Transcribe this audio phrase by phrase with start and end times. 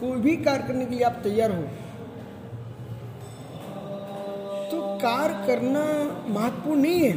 [0.00, 1.62] कोई भी कार्य करने के लिए आप तैयार हो
[4.70, 5.82] तो कार्य करना
[6.34, 7.12] महत्वपूर्ण नहीं है।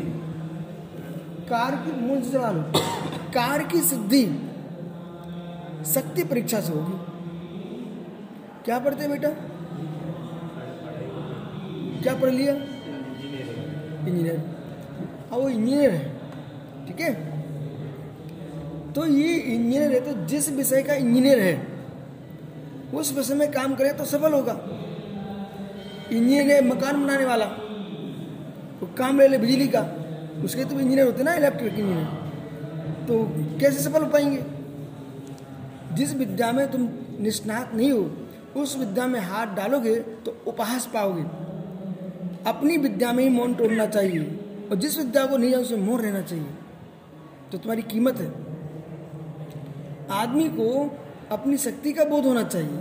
[1.50, 2.64] कार्य की मूल से चला लो
[3.34, 4.24] कार्य की सिद्धि
[5.94, 6.98] शक्ति परीक्षा से होगी।
[8.66, 9.30] क्या पढ़ते बेटा?
[12.02, 12.54] क्या पढ़ लिया?
[14.02, 14.38] इंजीनियर।
[15.32, 16.04] हाँ वो इंजीनियर है,
[16.88, 17.14] ठीक है?
[18.94, 21.69] तो ये इंजीनियर है तो जिस विषय का इंजीनियर है
[22.94, 24.54] उस विषय में काम करे तो सफल होगा।
[26.12, 27.46] इंजीनियर है मकान बनाने वाला,
[28.82, 29.82] वो काम ले ले बिजली का।
[30.44, 32.06] उसके तो इंजीनियर होते ना इलेक्ट्रिक इंजीनियर
[33.08, 33.24] तो
[33.60, 34.44] कैसे सफल हो पाएँगे?
[35.96, 36.90] जिस विद्या में तुम
[37.20, 38.10] निष्णात नहीं हो,
[38.58, 41.24] उस विद्या में हाथ डालोगे तो उपहास पाओगे।
[42.50, 44.22] अपनी विद्या में ही मौन तोड़ना चाहिए,
[44.72, 46.46] और जिस विद्या को नहीं जाए उसमें मौन रहना चाहिए।
[47.52, 48.28] तो तुम्हारी कीमत है।
[50.12, 50.68] आदमी को
[51.32, 52.80] अपनी शक्ति का बोध होना चाहिए।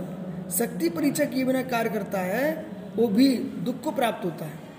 [0.51, 2.65] शक्ति परीक्षा किए बिना कार्य करता है,
[2.97, 4.69] वो भी दुख को प्राप्त होता है।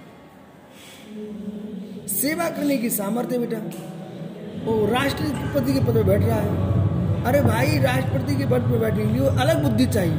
[2.09, 3.59] सेवा करने की सामर्थ्य बेटा।
[4.65, 6.71] वो राष्ट्रपति के पद पर बैठ रहा है।
[7.25, 10.19] अरे भाई, राष्ट्रपति के पद पर बैठने के लिए अलग बुद्धि चाहिए।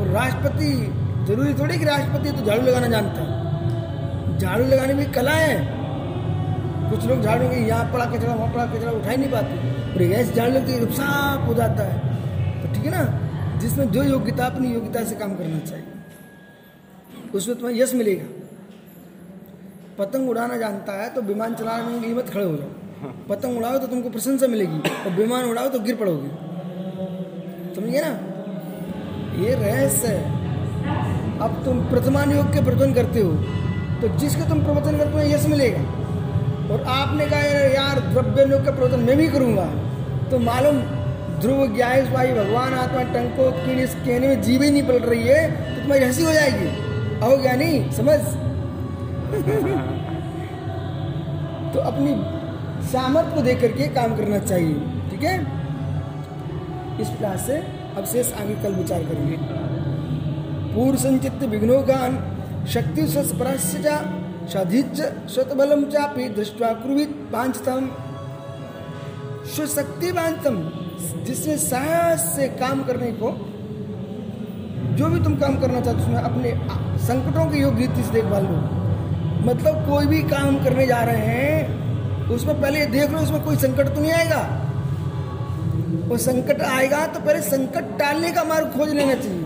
[0.00, 0.94] और राष्ट्रपति
[1.24, 5.82] ज़रूरी थोड़ी कि राष्ट्रपति तो झाड़ू लगाना जानता है। झाड़ू लगाने में कला है।
[6.90, 9.71] कुछ लोग झाड़ू के यहाँ पड़ा कचरा, वहाँ पड़ा कचरा, उठा ही नहीं पाते।
[10.02, 13.58] और ऐसे झाड़ू लगती है साफ़ हो जाता है। तो ठीक है ना?
[13.60, 18.24] जिसमें जो योग्यता, अपनी योग्यता से काम करना चाहिए। उसमें तुम्हें यश मिलेगा।
[19.98, 23.86] पतंग उड़ाना जानता है तो विमान चलाने में कीमत खड़े हो जाओ। पतंग उड़ाओ तो
[23.86, 26.28] तुमको प्रशंसा मिलेगी। और विमान उड़ाओ तो गिर पड़ोगे।
[27.74, 28.12] समझिए ना?
[29.42, 33.32] ये रहस्य है। अब तुम प्रथमान योग के प्रवचन करते हो
[34.00, 35.80] तो जिसके तुम प्रवचन करते हो, यश मिलेगा।
[36.72, 39.64] और आपने कहा, यार द्रव्य योग का प्रवचन मैं भी करूँगा।
[40.32, 40.76] तो मालूम
[41.40, 45.22] ध्रुव ज्ञास भाई भगवान आत्मा टंको कीड़ इस कहने में जीव ही नहीं पलट रही
[45.22, 46.68] है तो तुम्हारी हँसी हो जाएगी।
[47.20, 48.18] आओ ज्ञानी, समझ?
[51.74, 52.14] तो अपनी
[52.86, 54.74] सामर्थ्य को देख करके काम करना चाहिए,
[55.10, 55.40] ठीक है?
[57.00, 57.62] इस प्रकार से
[57.96, 59.36] अब शेष आगे कल विचार करेंगे।
[60.74, 62.18] पूर्व संचित विघ्नो गान,
[62.68, 64.00] शक्ति स्वस्पराश्य
[64.48, 67.90] साधिच स्वतबलम चापी दृष्टवा कुरुवित वांछतम
[69.52, 70.56] स्वशक्ति वांछतम
[71.24, 73.30] जिसने साहस से काम करने को,
[74.96, 76.52] जो भी तुम काम करना चाहते हो, उसमें अपने
[76.98, 78.56] संकटों की योग्य रीति से देखभाल लो।
[79.46, 83.94] मतलब कोई भी काम करने जा रहे हैं, उसमें पहले देख लो, उसमें कोई संकट
[83.94, 84.42] तो नहीं आएगा?
[86.08, 89.44] वो संकट आएगा तो पहले संकट टालने का मार्ग खोज लेना चाहिए।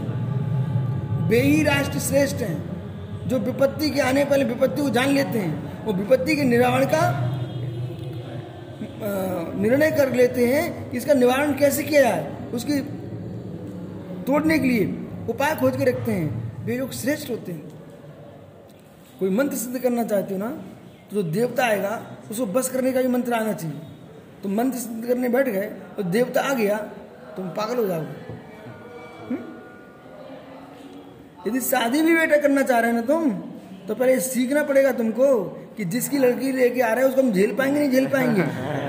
[1.28, 5.84] वे ही राष्ट्र श्रेष्ठ हैं, जो विपत्ति के आने पहले विपत्ति को जान लेते हैं,
[5.84, 7.02] वो विपत्ति के निवारण का
[9.56, 12.80] निर्णय कर लेते हैं कि इसका निवारण कैसे किया जाए, उसकी
[14.26, 14.84] तोड़ने के लिए
[15.30, 17.62] उपाय खोज के रखते हैं। वे लोग श्रेष्ठ होते हैं।
[19.18, 20.48] कोई मंत्र सिद्ध करना चाहते हो ना
[21.10, 22.00] तो जो देवता आएगा,
[22.30, 23.80] उसको बस करने का भी मंत्र आना चाहिए।
[24.42, 26.76] तो मंत्र सिद्ध करने बैठ गए तो देवता आ गया,
[27.36, 28.24] तुम पागल हो जाओगे।
[31.46, 33.30] यदि शादी भी बेटा करना चाह रहे हैं ना तुम
[33.88, 35.26] तो पहले सीखना पड़ेगा तुमको
[35.76, 38.42] कि जिसकी लड़की लेके आ रहे हैं, उसको हम झेल पाएँगे, नहीं झेल पाएँगे।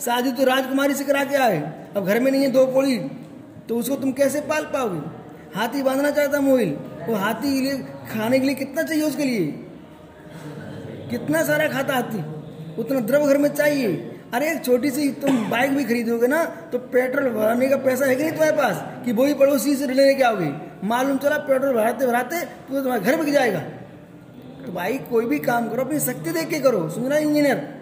[0.00, 2.98] शादी तो राजकुमारी से करा के आए अब घर में नहीं है दो कोड़ी
[3.68, 5.00] तो उसको तुम कैसे पाल पाओगे?
[5.58, 6.76] हाथी बांधना चाहता मोहिल,
[7.08, 7.78] वो हाथी के लिए
[8.12, 9.46] खाने के लिए कितना चाहिए उसके लिए?
[11.10, 12.24] कितना सारा खाता हाथी?
[12.80, 16.78] उतना द्रव घर में चाहिए। अरे, एक छोटी सी तुम बाइक भी खरीदोगे ना तो
[16.78, 19.04] पेट्रोल भराने का पैसा है कि नहीं तुम्हारे पास?
[19.04, 20.52] कि वही पड़ोसी से लेने के आओगे।
[20.84, 23.60] मालूम चला पेट्रोल भराते भराते तो तुम्हारे घर बिक जाएगा।
[24.66, 27.77] तो भाई, कोई भी काम करो, अपनी शक्ति देख के करो। सुन रहा इंजीनियर?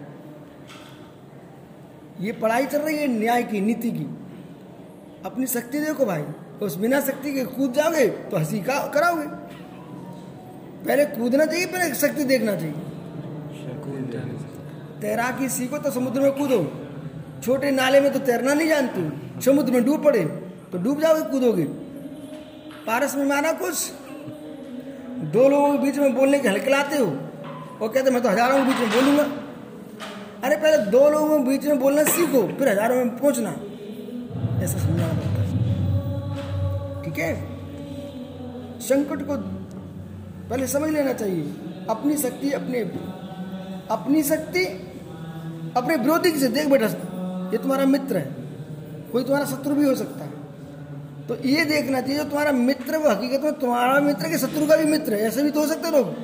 [2.20, 4.06] ये पढ़ाई चल रही है न्याय की, नीति की।
[5.24, 6.22] अपनी शक्ति देखो भाई
[6.60, 9.26] तो उस बिना शक्ति के कूद जाओगे तो हँसी का कराओगे।
[10.86, 12.74] पहले कूदना चाहिए, पहले शक्ति देखना चाहिए।
[15.00, 16.60] तैराकी सीखो तो समुद्र में कूदो।
[17.44, 20.24] छोटे नाले में तो तैरना नहीं जानते। समुद्र में डूब पड़े
[20.72, 21.64] तो डूब जाओगे, कूदोगे।
[22.86, 23.90] पारस में माना कुछ?
[25.32, 28.64] दो लोगों के बीच में बोलने के हलकलाते हो। और कहते, मैं तो हज़ारों के
[28.64, 29.24] बीच में बोलूँगा।
[30.44, 33.50] अरे पहले दो लोगों के बीच में बोलना सीखो, फिर हज़ारों में पहुँचना।
[34.64, 37.34] ऐसा समझाना पड़ता है ठीक है?
[38.80, 39.36] संकट को
[40.50, 41.42] पहले समझ लेना चाहिए।
[41.90, 42.80] अपनी शक्ति, अपने
[43.90, 44.64] अपनी शक्ति,
[45.76, 46.86] अपने विरोधी से देख बेटा,
[47.52, 48.34] ये तुम्हारा मित्र है।
[49.12, 50.30] कोई तुम्हारा शत्रु भी हो सकता है।
[51.28, 54.76] तो ये देखना चाहिए, जो तुम्हारा मित्र वो हकीकत में तुम्हारा मित्र के शत्रु का
[54.76, 56.14] भी मित्र है। ऐसे भी तो हो सकते लोग।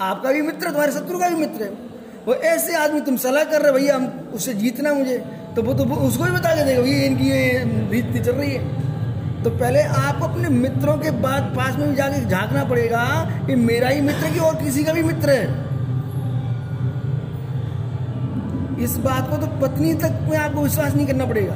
[0.00, 1.87] आपका भी मित्र तुम्हारे शत्रु का भी मित्र है।
[2.28, 5.16] वो ऐसे आदमी तुम सलाह कर रहे भैया, हम उससे जीतना मुझे।
[5.56, 8.50] तो वो तो वो उसको भी बता के देगा ये इनकी ये रीति चल रही
[8.50, 13.04] है। तो पहले आपको अपने मित्रों के बाद पास में भी जाके झांकना पड़ेगा
[13.46, 15.46] कि मेरा ही मित्र कि और किसी का भी मित्र है।
[18.84, 21.54] इस बात को तो पत्नी तक में आपको विश्वास नहीं करना पड़ेगा।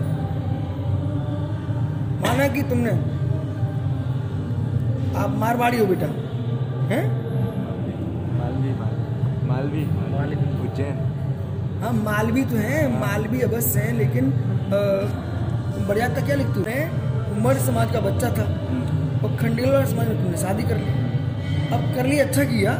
[2.23, 2.91] माना कि तुमने,
[5.19, 6.07] आप मारवाड़ी हो बेटा,
[6.95, 7.05] हैं?
[8.39, 8.75] मालवी
[9.49, 10.97] मालवी मालवी। उज्जैन
[11.83, 14.33] हाँ मालवी तो है मालवी अवश्य है लेकिन
[15.89, 16.85] बढ़िया तक क्या लिखते हैं?
[17.33, 18.45] उमर समाज का बच्चा था
[19.23, 20.87] और खंडेलवाला समाज में तुमने शादी कर ली।
[21.75, 22.73] अब कर ली अच्छा किया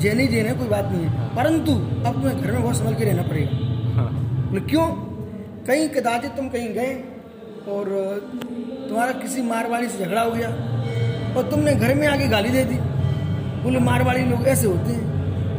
[0.00, 2.94] जैन ही जैन है कोई बात नहीं है। परंतु अब तुम्हें घर में बहुत संभल
[2.94, 3.52] के रहना पड़ेगा।
[3.96, 4.86] हाँ। क्यों?
[5.66, 6.94] कहीं कदाचित तुम कहीं गए
[7.68, 7.84] और
[8.88, 10.48] तुम्हारा किसी मारवाड़ी से झगड़ा हो गया
[11.36, 12.78] और तुमने घर में आके गाली दे दी।
[13.62, 15.09] बोले मारवाड़ी लोग ऐसे होते हैं।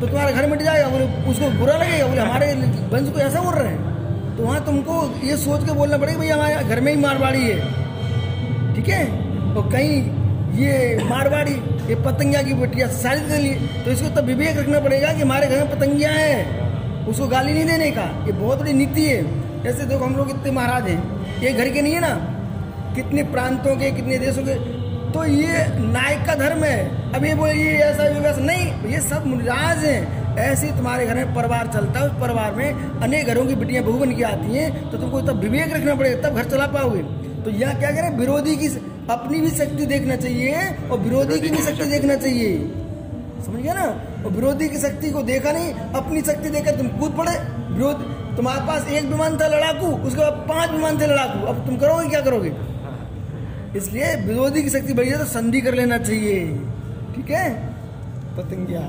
[0.02, 2.54] तो तुम्हारा घर मिट जाएगा, बोले, उसको बुरा लगेगा, बोले, हमारे
[2.92, 6.36] वंश को ऐसा बोल रहे हैं। तो वहाँ तुमको ये सोच के बोलना पड़ेगा, भैया,
[6.36, 9.04] हमारे घर में ही मारवाड़ी है। ठीक है?
[9.56, 10.02] और कहीं
[10.58, 11.52] ये मारवाड़ी,
[11.90, 13.50] ये पतंगिया की बेटिया शादी दे ली
[13.86, 17.66] तो इसको तब विवेक रखना पड़ेगा कि हमारे घर में पतंगिया है। उसको गाली नहीं
[17.66, 19.24] देने का, ये बहुत बड़ी नीति है।
[19.64, 22.14] जैसे देखो, हम लोग इतने महाराज हैं। ये घर के नहीं है ना?
[22.96, 24.81] कितने प्रांतों के, कितने देशों के
[25.14, 26.80] तो ये नायक का धर्म है।
[27.22, 31.34] ये बोले, ये ऐसा ये वैसा नहीं, ये सब मुनिराज हैं। ऐसे तुम्हारे घर में
[31.36, 34.92] परिवार चलता है, उस परिवार में अनेक घरों की बेटियाँ बहू बन के आती हैं
[34.92, 37.02] तो तुमको तब विवेक रखना पड़ेगा, तब घर चला पाओगे।
[37.44, 38.68] तो यहाँ क्या करें, विरोधी की
[39.10, 42.58] अपनी भी शक्ति देखना चाहिए और विरोधी की भी शक्ति देखना चाहिए।
[43.46, 43.86] समझ गया ना?
[44.26, 47.38] और विरोधी की शक्ति को देखा नहीं, अपनी शक्ति देखकर तुम कूद पड़े।
[47.72, 48.04] विरोध,
[48.38, 52.10] तुम्हारे पास एक विमान था लड़ाकू, उसके बाद पाँच विमान थे लड़ाकू। अब तुम करोगे,
[52.10, 52.50] क्या करोगे?
[53.78, 56.40] इसलिए विरोधी की शक्ति बढ़ी है तो संधि कर लेना चाहिए।
[57.16, 57.74] ठीक है?
[58.38, 58.82] पतंगिया।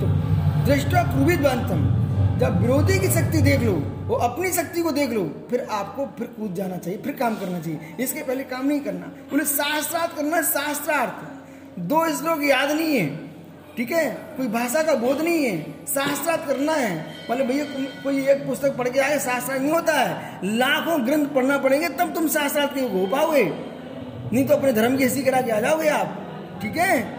[0.00, 0.06] तो
[0.66, 2.02] दृष्टा क्रूबित बांधतम
[2.38, 3.72] जब विरोधी की शक्ति देख लो,
[4.06, 7.60] वो अपनी शक्ति को देख लो, फिर आपको फिर कूद जाना चाहिए, फिर काम करना
[7.60, 11.14] चाहिए। इसके पहले काम नहीं करना। बोले शास्त्रार्थ करना शास्त्रार्थ।
[11.80, 13.31] दो श्लोक याद नहीं है।
[13.76, 14.10] ठीक है?
[14.10, 17.64] कोई भाषा का बोध नहीं है। शास्त्रार्थ करना है। बोले भैया,
[18.04, 22.14] कोई एक पुस्तक पढ़ के आए शास्त्रार्थ नहीं होता है। लाखों ग्रंथ पढ़ना पड़ेंगे, तब
[22.14, 23.44] तुम शास्त्रार्थ के हो पाओगे।
[24.32, 26.18] नहीं तो अपने धर्म की हिस्सी करा के आ जाओगे आप।
[26.62, 27.18] ठीक है?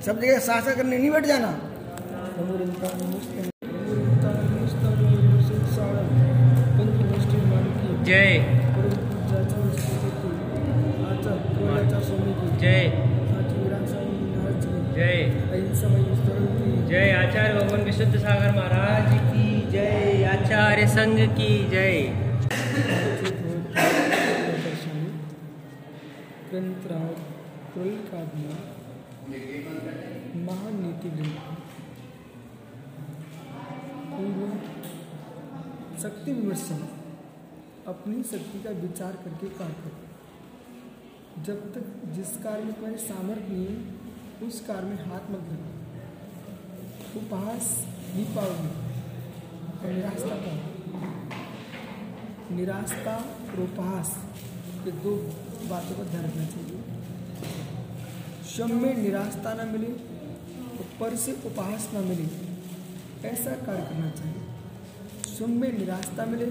[0.00, 1.58] सब जगह शास्त्र करने नहीं बैठ जाना।
[8.04, 8.59] जय।
[18.00, 21.96] विशुद्ध सागर महाराज की जय, आचार्य संघ की जय।
[30.36, 31.10] महानीति
[36.02, 36.80] शक्ति विमर्शन
[37.86, 44.48] अपनी शक्ति का विचार करके कार्य करो। जब तक जिस कार्य में तुम्हारी सामर्थ्य नहीं
[44.48, 45.79] उस कार्य में हाथ मत लगाओ।
[47.16, 47.66] उपहास
[49.82, 50.68] और निराशता पाओगे
[52.56, 53.14] निराशता
[53.50, 54.08] और उपहास
[54.86, 55.12] ये दो
[55.70, 56.78] बातों का ध्यान रखना चाहिए।
[58.50, 62.26] श्रम में निराशता न मिले और पर से उपहास ना मिले,
[63.28, 66.46] ऐसा कार्य करना चाहिए। श्रम में निराशता मिले,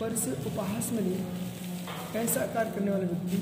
[0.00, 1.16] पर से उपहास मिले,
[2.20, 3.38] ऐसा कार्य करने वाला व्यक्ति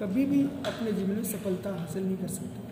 [0.00, 2.67] कभी भी अपने जीवन में सफलता हासिल नहीं कर सकता।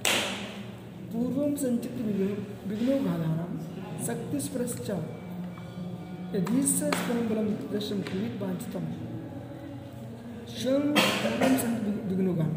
[1.17, 2.27] पूर्वम संचित विघ्नो
[2.69, 3.59] विघ्नो घाधाराम
[4.07, 4.91] शक्ति स्पृश्च
[6.35, 8.43] यदीश्वरम बलम दशम क्रीत
[10.51, 10.83] स्वयं
[12.09, 12.51] विघ्नोगाम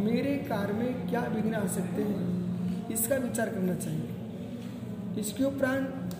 [0.00, 2.88] मेरे कार्य में क्या विघ्न आ सकते हैं?
[2.88, 4.08] इसका विचार करना चाहिए।
[5.20, 6.16] इसके उपरांत,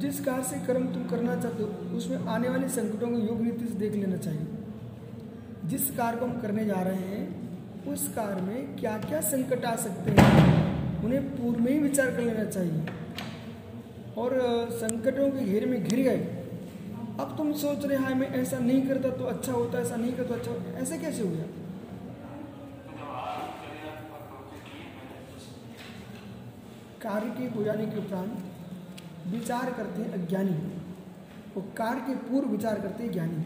[0.00, 3.66] जिस कार्य से कर्म तुम करना चाहते हो, उसमें आने वाले संकटों को योग नीति
[3.66, 4.46] से देख लेना चाहिए।
[5.64, 7.42] जिस कार्य को हम करने जा रहे हैं
[7.88, 11.04] उस कार्य में क्या क्या संकट आ सकते हैं?
[11.04, 12.86] उन्हें पूर्व में ही विचार कर लेना चाहिए।
[14.18, 14.38] और
[14.72, 16.20] संकटों के घेरे में घिर गए।
[17.20, 20.28] अब तुम सोच रहे हाय, मैं ऐसा नहीं करता तो अच्छा होता, ऐसा नहीं करता
[20.28, 21.44] तो अच्छा होता। ऐसे कैसे हो गया?
[27.02, 28.42] कार्य के हो जाने के उपरांत
[29.26, 30.54] विचार करते हैं अज्ञानी।
[31.56, 33.44] और कार्य के पूर्व विचार करते हैं ज्ञानी।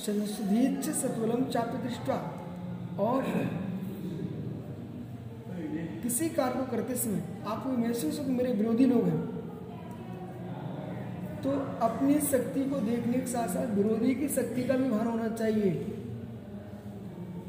[0.00, 2.18] संसदीच सत्वलम चाप्य दृष्टवा।
[3.00, 3.22] और
[6.02, 9.20] किसी कार्य को करते समय आपको महसूस हो कि मेरे विरोधी लोग हैं।
[11.42, 11.50] तो
[11.86, 15.70] अपनी शक्ति को देखने के साथ साथ विरोधी की शक्ति का भी भार होना चाहिए।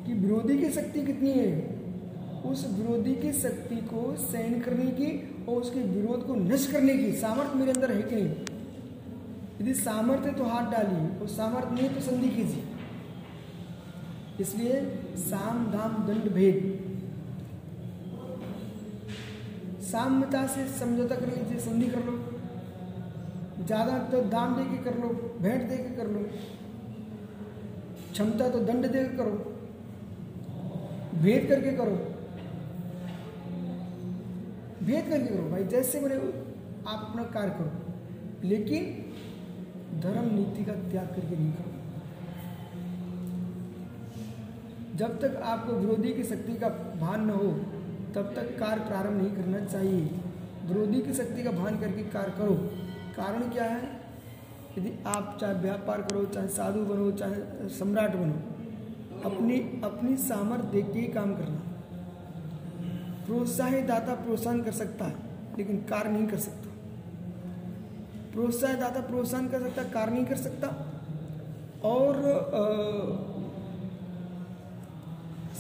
[0.06, 1.82] कि विरोधी की शक्ति कितनी है?
[2.46, 5.10] उस विरोधी की शक्ति को सहन करने की
[5.50, 8.36] और उसके विरोध को नष्ट करने की सामर्थ्य मेरे अंदर है कि नहीं?
[9.62, 12.64] यदि सामर्थ्य तो हाथ डालिए, और सामर्थ्य नहीं तो संधि कीजिए।
[14.40, 14.80] इसलिए
[15.20, 16.58] साम धाम दंड, भेद।
[19.84, 22.14] साम्यता से समझौता कर लीजिए संधि कर लो।
[23.66, 25.10] ज़्यादा तो दाम दे के कर लो,
[25.42, 26.22] भेंट दे के कर लो।
[28.14, 29.34] क्षमता तो दंड दे के करो।
[31.22, 31.96] भेद करके करो।
[34.84, 39.11] भेद करके करो। भाई, जैसे बने आप अपना कार्य करो। लेकिन
[40.02, 41.72] धर्म नीति का त्याग करके नहीं करो
[44.96, 46.68] जब तक आपको विरोधी की शक्ति का
[47.00, 47.48] भान न हो,
[48.16, 50.02] तब तक कार्य प्रारंभ नहीं करना चाहिए।
[50.66, 52.56] विरोधी की शक्ति का भान करके कार्य करो।
[53.18, 54.02] कारण क्या है?
[54.78, 58.34] यदि आप चाहे व्यापार करो, चाहे साधु बनो, चाहे सम्राट बनो,
[59.30, 61.62] अपनी अपनी सामर्थ्य देख के ही काम करना।
[63.26, 65.16] प्रोत्साहित दाता प्रोत्साहन कर सकता है,
[65.58, 66.61] लेकिन कार्य नहीं कर सकता।
[68.34, 70.68] प्रोत्साहित दाता प्रोत्साहन कर सकता, कार नहीं कर सकता।
[71.84, 72.14] और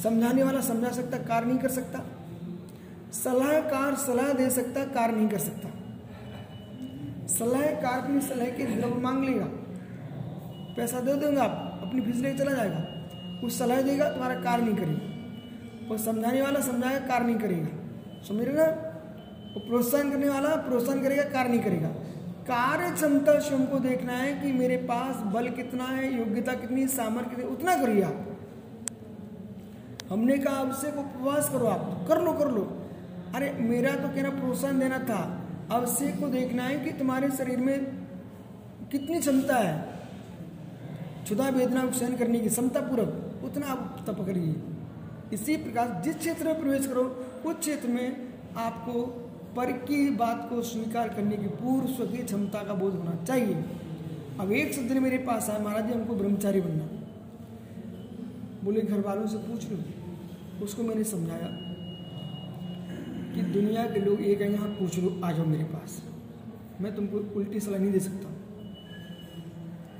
[0.04, 2.00] समझाने वाला समझा सकता, कार नहीं कर सकता।
[3.12, 5.70] सलाहकार सलाह दे सकता, कार नहीं कर सकता।
[7.28, 9.46] सलाहकार अपनी सलाह के द्रव्य मांग लेगा।
[10.76, 12.84] पैसा दे देंगे आप, अपनी फ़ीस लेकर चला जाएगा।
[13.42, 15.12] कुछ सलाह देगा, तुम्हारा कार नहीं करेगा।
[15.92, 17.68] और समझाने वाला समझाएगा, कार नहीं करेगा।
[18.28, 18.66] समझ रहे ना?
[19.58, 21.90] प्रोत्साहन करने वाला, प्रोत्साहन करेगा, कार नहीं करेगा।
[22.42, 27.30] कार्य क्षमता स्वयं को देखना है कि मेरे पास बल कितना है, योग्यता कितनी सामर्थ्य
[27.30, 28.38] कितनी उतना करिए आप।
[30.10, 32.78] हमने कहा अवश्य को उपवास करो आप, कर लो कर लो।
[33.36, 37.86] अरे, मेरा तो कहना प्रोत्साहन देना था। अवश्य को देखना है कि तुम्हारे शरीर में
[38.92, 40.00] कितनी क्षमता है।
[41.24, 44.56] क्षुदा वेदना को सहन करने की क्षमता पूर्वक उतना आप तप करिए।
[45.34, 50.62] इसी प्रकार जिस क्षेत्र में प्रवेश करो, उस क्षेत्र में आपको पर की बात को
[50.62, 53.56] स्वीकार करने की पूर्व स्वकीय क्षमता का बोध होना चाहिए।
[54.40, 56.86] अब एक सज्जन मेरे पास आए महाराज जी, हमको ब्रह्मचारी बनना
[58.64, 59.78] बोले घर वालों से पूछ लो।
[60.64, 61.48] उसको मैंने समझाया
[63.34, 66.04] कि दुनिया के लोग एक है, यहाँ पूछ लो, आ जाओ मेरे पास।
[66.82, 68.30] मैं तुमको उल्टी सलाह नहीं दे सकता।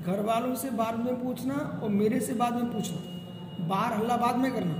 [0.04, 4.36] घर वालों से बाद में पूछना और मेरे से बाद में पूछना। बाहर हल्ला बाद
[4.36, 4.74] में करना।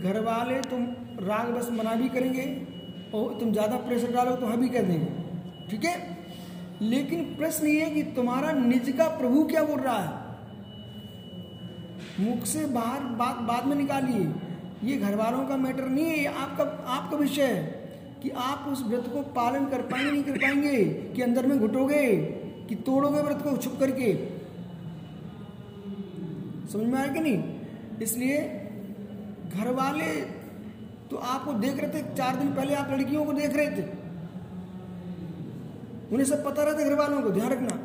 [0.00, 0.84] घर वाले तुम
[1.26, 2.44] राग बस मना भी करेंगे
[3.14, 6.18] और तुम ज़्यादा प्रेशर डालो तो हम भी कर देंगे। ठीक है?
[6.82, 10.18] लेकिन प्रश्न ये है कि तुम्हारा निज का प्रभु क्या बोल रहा है?
[12.20, 14.28] मुख से बाहर बात बाद में निकालिए।
[14.84, 17.62] ये घर वालों का मैटर नहीं है आपका आपका विषय है
[18.22, 22.16] कि आप उस व्रत को पालन कर पाएँगे, नहीं कर पाएँगे, कि अंदर में घुटोगे,
[22.68, 24.12] कि तोड़ोगे व्रत को छुप करके।
[26.72, 27.42] समझ में आया कि नहीं?
[28.02, 28.38] इसलिए
[29.54, 30.10] घर वाले
[31.10, 33.82] तो आपको देख रहे थे, चार दिन पहले आप लड़कियों को देख रहे थे।
[36.12, 37.78] उन्हें सब पता रहता घर वालों को, ध्यान रखना।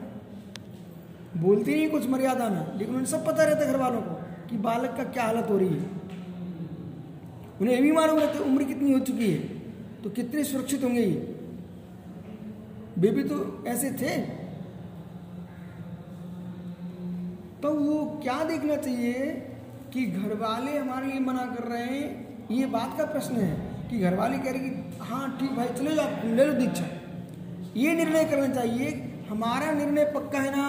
[1.42, 4.14] बोलती नहीं कुछ मर्यादा में, लेकिन उन्हें सब पता रहता घर वालों को
[4.50, 5.90] कि बालक का क्या हालत हो रही है।
[7.62, 9.38] उन्हें भी मालूम रहता उम्र कितनी हो चुकी है
[10.04, 11.36] तो कितने सुरक्षित होंगे ये।
[13.00, 14.18] बेबी तो ऐसे थे।
[17.62, 19.14] तो वो क्या देखना चाहिए
[19.94, 24.00] कि घर वाले हमारे लिए मना कर रहे हैं ये बात का प्रश्न है कि
[24.00, 26.86] घर वाले कह रहे कि हाँ ठीक भाई, चले जाओ ले लो दीक्षा
[27.76, 28.90] ये निर्णय करना चाहिए,
[29.30, 30.66] हमारा निर्णय पक्का है ना?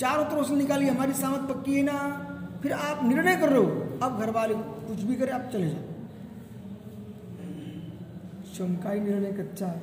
[0.00, 1.98] चारों तरफ़ से निकालिए, हमारी सामत पक्की है ना?
[2.62, 3.66] फिर आप निर्णय कर रहे हो।
[4.02, 5.84] अब घर वाले कुछ भी करे, आप चले जाओ।
[8.54, 9.80] शंकाई निर्णय, कच्चा। है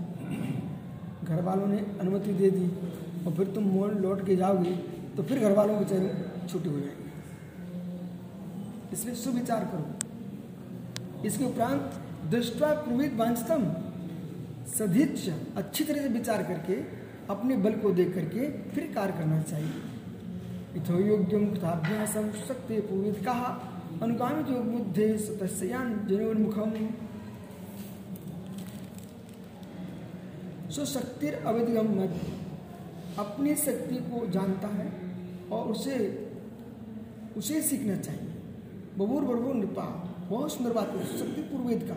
[1.24, 2.68] घर वालों ने अनुमति दे दी
[3.26, 4.72] और फिर तुम मोड़ लौट के जाओगे
[5.18, 7.12] तो फिर घर वालों की चैन छुट्टी हो जाएगी।
[8.94, 10.03] इसलिए सुविचार करो।
[11.26, 12.02] इसके उपरांत
[12.32, 13.64] दृष्टा प्रवृत्त वांछतम।
[14.70, 16.74] सदिच अच्छी तरह से विचार करके,
[17.30, 19.82] अपने बल को देख करके फिर कार्य करना चाहिए।
[20.76, 23.50] इथो योग्यम कृताभ्यासम शक्ति पूर्वित कहा,
[24.02, 26.72] अनुगामित योग बुद्धे सतस्यान जनोन्मुखम।
[30.70, 34.92] सो शक्तिर अविधिगम मत अपनी शक्ति को जानता है
[35.52, 35.98] और उसे
[37.38, 38.32] उसे सीखना चाहिए।
[38.98, 39.86] बबूर बरबूर नृपा
[40.34, 41.96] बहुत सुंदर बात है शक्ति पूर्वेद का।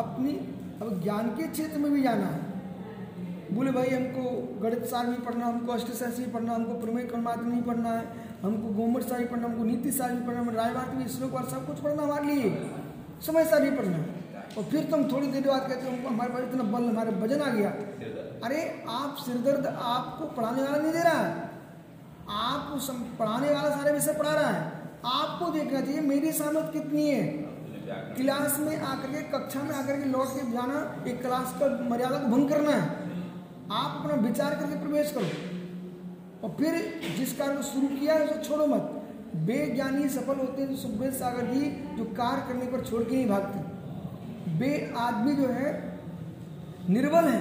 [0.00, 0.34] अपनी,
[0.82, 2.46] अब ज्ञान के क्षेत्र में भी जाना है।
[3.52, 4.22] बोले भाई, हमको
[4.60, 8.04] गणित सार नहीं पढ़ना हमको अष्टशास्त्री पढ़ना हमको प्रमेय कर्मात नहीं पढ़ना है,
[8.42, 11.78] हमको गोमर सारी पढ़ना हमको नीति सार भी पढ़ना रायवाद भी, श्लोक वार सब कुछ
[11.78, 12.50] पढ़ना हमारे लिए।
[13.26, 13.98] समय सार भी पढ़ना
[14.58, 17.42] और फिर तुम थोड़ी देर बाद कहते हो, हमको हमारे पास इतना बल, हमारे वज़न
[17.42, 17.70] आ गया।
[18.44, 21.50] अरे, आप सिरदर्द आपको पढ़ाने वाला नहीं दे रहा है।
[22.30, 22.78] आप
[23.18, 24.72] पढ़ाने वाला सारे विषय पढ़ा रहा है।
[25.04, 27.47] आपको देखना चाहिए, मेरी सामर्थ कितनी है।
[27.94, 32.18] क्लास में आकर के, कक्षा में आकर के लौट के जाना, एक क्लास का मर्यादा
[32.18, 32.82] को भंग करना है।
[33.72, 35.58] आप अपना विचार करके प्रवेश करो।
[36.44, 38.94] और फिर जिस कार्य को शुरू किया है, उसे छोड़ो मत।
[39.36, 41.60] बेज्ञानी सफल होते हैं सुखदेव सागर जी,
[41.96, 43.58] जो कार्य करने पर छोड़ के नहीं भागते
[44.50, 45.98] बे आदमी जो है,
[46.90, 47.40] निर्बल है।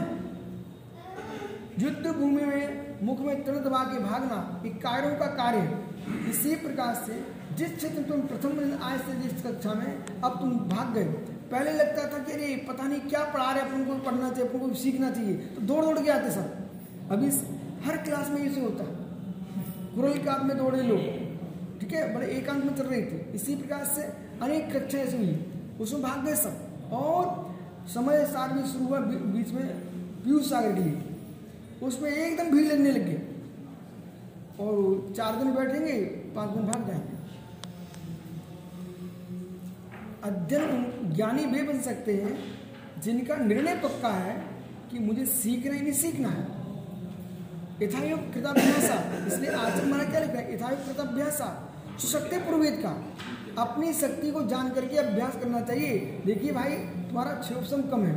[1.80, 5.88] युद्ध भूमि में, मुख में तृण दबा के भागना एक कार्यों का कार्य
[6.30, 10.52] इसी प्रकार से जिस क्षेत्र में तुम प्रथम आए थे, जिस कक्षा में, अब तुम
[10.52, 11.04] भाग गए।
[11.52, 14.60] पहले लगता था कि अरे, पता नहीं क्या पढ़ा रहे अपन को पढ़ना चाहिए, अपन
[14.60, 16.70] को सीखना चाहिए। तो दौड़ दौड़ के आते सब।
[17.12, 17.28] अभी
[17.84, 18.84] हर क्लास में ऐसे होता।
[20.08, 21.00] है काप में दौड़े लोग।
[21.80, 22.16] ठीक है?
[22.16, 24.02] बड़े एकांत में चल रही थी। इसी प्रकार से
[24.42, 25.46] अनेक कक्षाएँ ऐसी हुई।
[25.80, 26.58] उसमें भाग गए सब।
[26.92, 27.48] और
[27.88, 29.68] समय सार में शुरू हुआ बीच में
[30.24, 31.04] पीयूष सागर के लिए।
[31.84, 33.18] उसमें एकदम भीड़ लगने लग। गई
[34.60, 37.17] और चार दिन बैठेंगे, पाँच दिन भाग जाएँगे।
[40.24, 44.36] अध्ययन ज्ञानी वे बन सकते हैं जिनका निर्णय पक्का है
[44.92, 46.46] कि मुझे सीखना ही नहीं सीखना है।
[47.82, 48.96] यथायोग कृताभ्यासा
[49.28, 50.54] इसलिए आचरण हमारा क्या लिखा है?
[50.54, 51.48] यथायोग कृताभ्यासा
[52.00, 52.94] सुशक्ति पूर्वेद का
[53.62, 58.16] अपनी शक्ति को जान करके अभ्यास करना चाहिए। देखिए भाई तुम्हारा क्षोभसम कम है।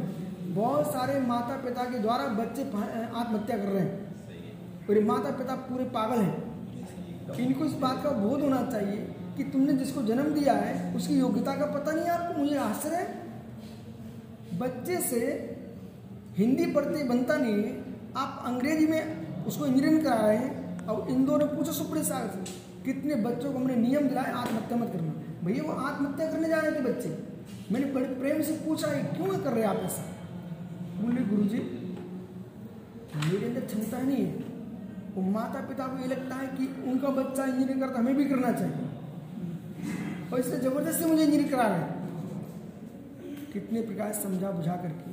[0.54, 5.84] बहुत सारे माता पिता के द्वारा बच्चे आत्महत्या कर रहे हैं। और माता पिता पूरे
[5.84, 8.96] पागल हैं। इनको इस बात का बोध होना चाहिए
[9.40, 14.58] कि तुमने जिसको जन्म दिया है, उसकी योग्यता का पता नहीं आपको, मुझे आश्चर्य है।
[14.58, 15.20] बच्चे से
[16.36, 17.70] हिंदी पढ़ते बनता नहीं है।
[18.16, 22.52] आप अंग्रेज़ी में उसको इंजीनियरिंग करा रहे हैं और इन दोनों पूछो सुप्रीम सागर से,
[22.84, 25.12] कितने बच्चों को हमने नियम दिलाए आत्महत्या मत करना।
[25.44, 27.16] भैया, वो आत्महत्या करने जा रहे थे बच्चे।
[27.72, 30.04] मैंने बड़े प्रेम से पूछा है क्यों कर रहे आप ऐसा?
[31.00, 31.64] बोले गुरु जी
[33.16, 34.32] मेरे अंदर क्षमता नहीं है।
[35.14, 38.52] वो माता पिता को ये लगता है कि उनका बच्चा इंजीनियरिंग करता हमें भी करना
[38.52, 38.89] चाहिए।
[40.32, 45.10] और इसलिए ज़बरदस्ती मुझे इंजीनियर करा रहे हैं। कितने प्रकार समझा बुझा करके।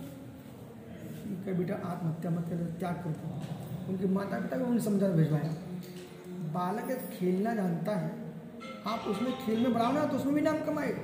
[1.45, 5.53] कि बेटा, आत्महत्या मत कर, त्याग कर दो उनके माता पिता को उन्हें समझा भिजवाया।
[6.53, 8.11] बालक खेलना जानता है।
[8.87, 11.03] आप उसमें खेल में बढ़ाओ ना तो उसमें भी नाम कमाएगा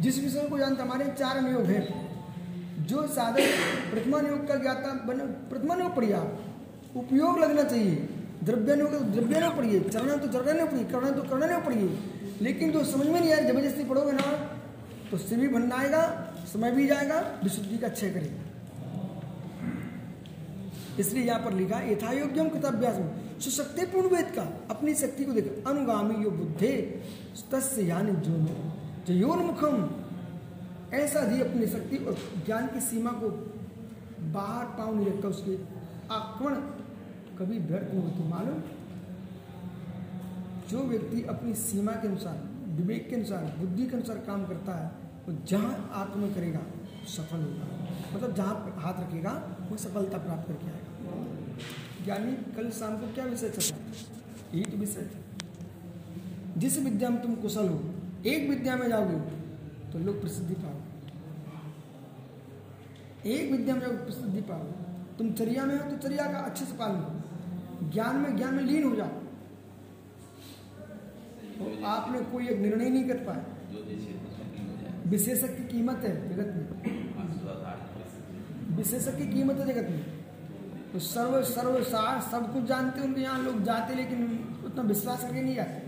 [0.00, 1.86] जिस विषय को जानता हमारे चार नियोग हैं।
[2.86, 3.40] जो साधक
[3.90, 6.38] प्रथमा नियोग का ज्ञाता बने, प्रथमा नियोग पढ़िए आप
[6.96, 8.08] उपयोग लगना चाहिए।
[8.44, 11.88] द्रव्यानुयोग तो द्रव्यानुयोग पढ़िए। चरण तो चरण पढ़िए, करण तो करण पढ़िए।
[12.40, 14.26] लेकिन जो समझ में नहीं आया ज़बरदस्ती पढ़ोगे ना
[15.10, 16.02] तो सिर भी बनना आएगा,
[16.46, 18.48] समय भी जाएगा, विशुद्धि का क्षय करेगा।
[20.98, 25.46] इसलिए यहाँ पर लिखा है यथायोग्यम कृताभ्यास। में सुशक्तिपूर्ण वेद का, अपनी शक्ति को देख,
[25.66, 26.72] अनुगामी यो बुद्धे,
[27.52, 28.34] तस्य यानी जो
[29.06, 29.76] जयोन्मुखम
[30.94, 33.28] ऐसा ही अपनी शक्ति और ज्ञान की सीमा को
[34.32, 35.54] बाहर पाँव नहीं रखता, उसके
[36.14, 36.54] आक्रमण
[37.38, 38.58] कभी व्यर्थ नहीं होती। मालूम?
[40.70, 42.36] जो व्यक्ति अपनी सीमा के अनुसार,
[42.70, 44.88] विवेक के अनुसार, बुद्धि के अनुसार काम करता है,
[45.26, 46.60] वो जहाँ आत्म करेगा,
[47.08, 47.66] सफल होगा।
[48.14, 49.32] मतलब जहाँ हाथ रखेगा
[49.70, 50.90] वो सफलता प्राप्त करके आएगा।
[52.04, 53.78] ज्ञानी कल शाम को क्या विषय चल रहा
[54.54, 55.20] यही तो विषय। था
[56.56, 57.78] जिस विद्या में तुम कुशल हो,
[58.26, 59.18] एक विद्या में जाओगे
[59.92, 60.88] तो लोग प्रसिद्धि पाओगे।
[63.30, 64.72] एक विद्या में जाओगे, प्रसिद्धि पाओगे।
[65.18, 68.62] तुम चर्या में हो तो चर्या का अच्छे से पालन करो। ज्ञान में ज्ञान में
[68.64, 69.12] लीन हो जाओ।
[71.86, 73.44] आपने कोई एक निर्णय नहीं कर पाया।
[75.06, 76.64] विशेषक की कीमत है जगत में।
[78.76, 80.02] विशेषक की कीमत है जगत में।
[80.92, 84.22] तो सर्व सर्व सार सब कुछ जानते हैं उनके यहाँ लोग जाते लेकिन
[84.66, 85.78] उतना विश्वास करके नहीं जाते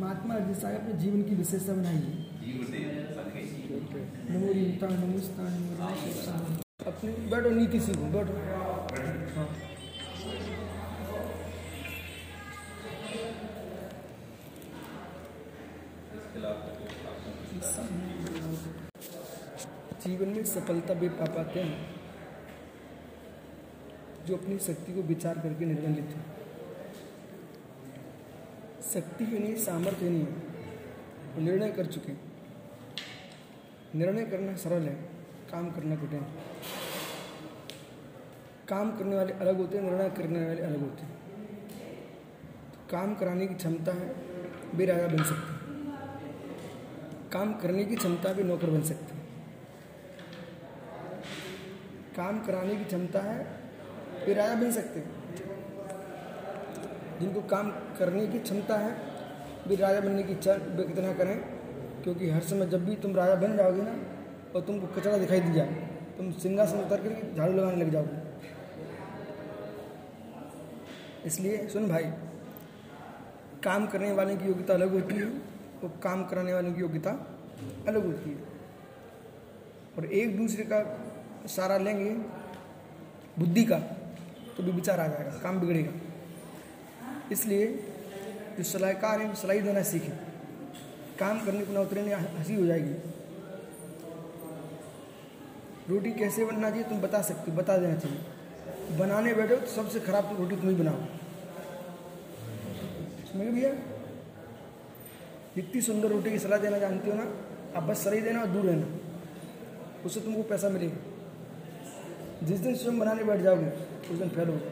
[0.00, 2.10] महात्मा जी साहब अपने जीवन की विशेषता बनाई है
[6.86, 9.71] अपनी बैठो नीति सीखो बैठो।
[20.52, 21.78] सफलता भी पा पाते हैं,
[24.26, 26.40] जो अपनी शक्ति को विचार करके निर्णय लेते हैं।
[28.92, 32.12] शक्ति ही नहीं, सामर्थ्य नहीं है। निर्णय कर चुके
[33.94, 34.94] निर्णय करना सरल है,
[35.50, 36.24] काम करना कठिन
[38.68, 41.12] काम करने वाले अलग होते हैं, निर्णय करने वाले अलग होते हैं।
[42.72, 44.14] तो काम कराने की क्षमता है
[44.76, 45.60] भी राजा बन सकते
[47.30, 49.20] काम करने की क्षमता भी नौकर बन सकते हैं
[52.16, 53.46] काम कराने की क्षमता है
[54.26, 55.20] वे राजा बन सकते। हैं
[57.20, 58.90] जिनको काम करने की क्षमता है,
[59.66, 61.36] वे राजा बनने की इच्छा कितना करें,
[62.02, 63.94] क्योंकि हर समय जब भी तुम राजा बन जाओगे ना,
[64.54, 68.16] और तुमको कचरा दिखाई दी जाए तुम सिंहासन उतर करके झाड़ू लगाने लग जाओगे।
[71.26, 72.04] इसलिए सुन भाई,
[73.64, 75.28] काम करने वाले की योग्यता अलग होती है,
[75.82, 77.10] और काम कराने वाले की योग्यता
[77.88, 78.36] अलग होती है।
[79.98, 80.78] और एक दूसरे का
[81.48, 82.10] सारा लेंगे,
[83.38, 83.78] बुद्धि का
[84.56, 85.92] तो भी विचार आ जाएगा, काम बिगड़ेगा।
[87.32, 87.66] इसलिए
[88.58, 90.12] जो सलाहकार है सलाही देना सीखे।
[91.18, 92.92] काम करने को ना उतरे नहीं हँसी हो जाएगी।
[95.88, 100.00] रोटी कैसे बनना चाहिए, तुम बता सकते हो, बता देना चाहिए। बनाने बैठो तो सबसे
[100.00, 100.96] खराब तो रोटी तुम ही बनाओ।
[103.32, 103.72] समझ भैया?
[105.56, 107.26] जितनी सुंदर रोटी की सलाह देना जानती हो ना,
[107.76, 108.86] आप बस सलाही देना और दूर रहना।
[110.04, 111.11] उससे तुमको पैसा मिलेगा।
[112.42, 113.66] जिस दिन स्वयं बनाने बैठ जाओगे,
[114.12, 114.70] उस दिन फेल होगा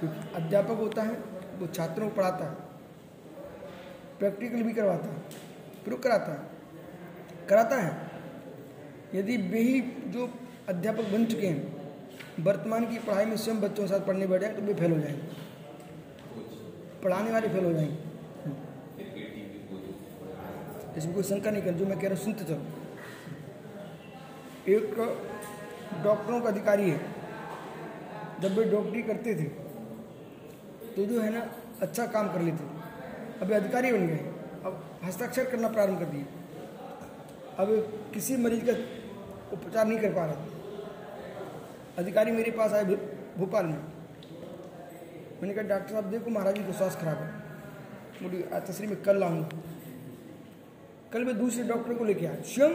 [0.00, 1.14] क्योंकि अध्यापक होता है,
[1.58, 2.54] वो छात्रों को पढ़ाता है
[4.18, 5.16] प्रैक्टिकल भी करवाता है
[5.84, 6.38] प्रूव कराता है
[7.48, 7.90] कराता है।
[9.14, 10.28] यदि वे ही जो
[10.68, 11.60] अध्यापक बन चुके हैं,
[12.40, 14.98] वर्तमान की पढ़ाई में स्वयं बच्चों के साथ पढ़ने बैठ जाए तो वे फेल हो
[14.98, 15.22] जाएँगे।
[17.04, 17.96] पढ़ाने वाले फेल हो जाएँगे।
[20.96, 22.77] इसमें कोई शंका नहीं कर, जो मैं कह रहा हूँ, सुनते चलो।
[24.68, 24.94] एक
[26.04, 27.00] डॉक्टरों का अधिकारी है।
[28.40, 29.44] जब वे डॉक्टरी करते थे
[30.94, 31.46] तो जो है ना
[31.82, 32.64] अच्छा काम कर लेते।
[33.40, 34.16] अभी अधिकारी बन गए।
[34.64, 36.26] अब हस्ताक्षर करना प्रारंभ कर दिए।
[37.58, 37.68] अब
[38.14, 38.74] किसी मरीज़ का
[39.52, 40.46] उपचार नहीं कर पा रहा
[41.98, 42.84] अधिकारी मेरे पास आए
[43.38, 43.78] भोपाल में।
[45.40, 47.28] मैंने कहा, डॉक्टर साहब, देखो, महाराज जी का स्वास्थ्य खराब है।
[48.22, 49.48] बोली तस्वीर में कल लाऊँगा।
[51.12, 52.72] कल मैं दूसरे डॉक्टर को लेके आया। स्वयं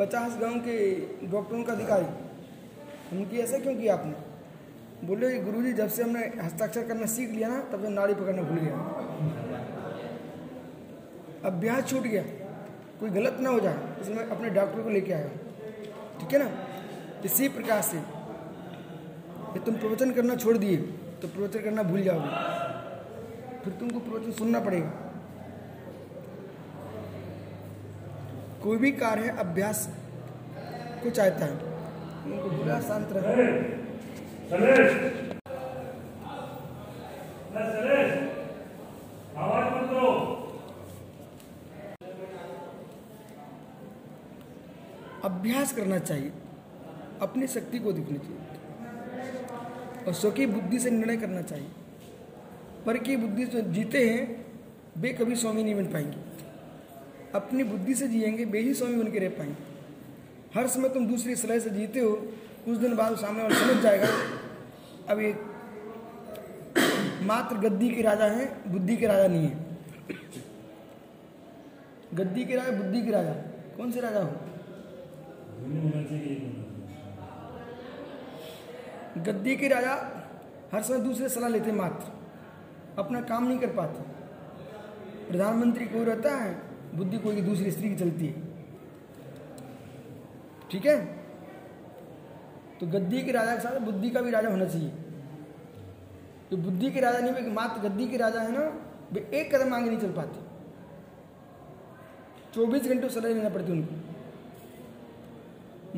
[0.00, 0.76] पचास गाँव के
[1.28, 4.12] डॉक्टरों का अधिकारी। उनकी ऐसा क्यों किया आपने?
[5.06, 8.58] बोले, गुरुजी, जब से हमने हस्ताक्षर करना सीख लिया ना, तब से नाड़ी पकड़ना भूल
[8.58, 8.76] गया।
[11.44, 12.22] अभ्यास छूट गया।
[13.00, 15.28] कोई गलत ना हो जाए, इसलिए मैं अपने डॉक्टर को लेके आया
[16.20, 16.48] ठीक है ना?
[17.24, 20.76] इसी प्रकार से, ये तुम प्रवचन करना छोड़ दिए
[21.22, 22.28] तो प्रवचन करना भूल जाओगे।
[23.64, 25.09] फिर तुमको प्रवचन सुनना पड़ेगा।
[28.62, 29.88] कोई भी कार्य है अभ्यास
[31.02, 33.12] को चाहता है। उनको बुरा शांत
[45.24, 46.32] अभ्यास करना चाहिए।
[47.20, 48.38] अपनी शक्ति को दिखनी चाहिए।
[50.06, 51.68] और स्वकी बुद्धि से निर्णय करना चाहिए।
[52.86, 54.46] पर की बुद्धि जो जीते हैं,
[54.98, 56.49] वे कभी स्वामी नहीं बन पाएँगे।
[57.34, 59.68] अपनी बुद्धि से जिएँगे वे ही स्वामी बन के रह पाएँगे
[60.54, 62.10] हर समय तुम दूसरी सलाह से जीते हो,
[62.64, 64.06] कुछ दिन बाद सामने वाला समझ जाएगा,
[65.08, 65.36] अब एक
[67.22, 69.68] मात्र गद्दी के राजा हैं, बुद्धि के राजा नहीं है।
[72.14, 73.32] गद्दी के राजा, बुद्धि के राजा।
[73.76, 74.30] कौन से राजा हो?
[79.18, 79.94] गद्दी के राजा
[80.72, 82.12] हर समय दूसरे सलाह लेते मात्र।
[82.98, 84.02] अपना काम नहीं कर पाते।
[85.28, 88.42] प्रधानमंत्री कोई रहता है बुद्धि कोई की दूसरी स्त्री की चलती है।
[90.70, 91.06] ठीक है?
[92.80, 94.92] तो गद्दी के राजा के साथ बुद्धि का भी राजा होना चाहिए।
[96.50, 99.88] तो बुद्धि के राजा नहीं मात्र गद्दी के राजा है ना, वे एक कदम आगे
[99.90, 100.50] नहीं चल पाते।
[102.54, 103.94] चौबीस घंटे सलाह लेना पड़ती उनको।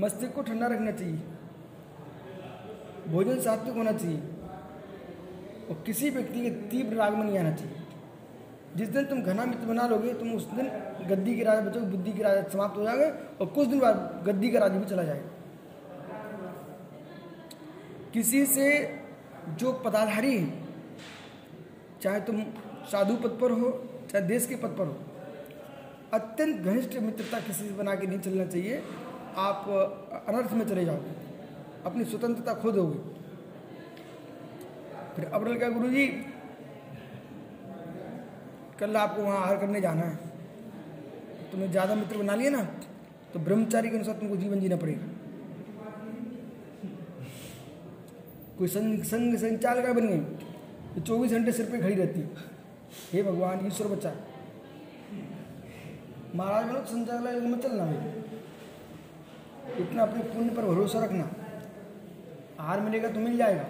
[0.01, 1.21] मस्तिष्क को ठंडा रखना चाहिए।
[3.09, 4.21] भोजन सात्विक होना चाहिए।
[5.71, 7.82] और किसी व्यक्ति के तीव्र राग में नहीं आना चाहिए।
[8.77, 10.69] जिस दिन तुम घना मित्र बना लोगे, तुम उस दिन
[11.09, 13.05] गद्दी के राजा बचोगे, बुद्धि के राजा समाप्त हो जाएँगे
[13.41, 15.29] और कुछ दिन बाद गद्दी का राजा भी चला जाएगा।
[18.15, 18.67] किसी से
[19.59, 20.53] जो पदाधारी है,
[22.03, 22.43] चाहे तुम
[22.87, 23.71] साधु पद पर हो,
[24.13, 24.97] चाहे देश के पद पर हो,
[26.13, 28.83] अत्यंत घनिष्ठ मित्रता किसी से बना के नहीं चलना चाहिए।
[29.37, 29.69] आप
[30.29, 31.15] अनर्थ में चले जाओगे,
[31.87, 32.99] अपनी स्वतंत्रता खो दोगे।
[35.17, 36.07] फिर अप्रैल का गुरु जी
[38.83, 40.15] कल आपको वहाँ आहार करने जाना है।
[41.51, 42.63] तुमने ज़्यादा मित्र बना लिए ना
[43.33, 45.07] तो ब्रह्मचारी के अनुसार तुमको जीवन जीना पड़ेगा।
[48.59, 50.19] कोई संग संग संचालक बन गई
[50.95, 52.27] तो चौबीस घंटे सिर पे खड़ी रहती। है
[53.13, 54.13] हे भगवान, ईश्वर बच्चा
[56.35, 58.01] महाराज बनो संचालक में चलना भाई।
[59.83, 61.25] इतना अपने पुण्य पर भरोसा रखना।
[62.61, 63.65] आहार मिलेगा तो मिल जाएगा।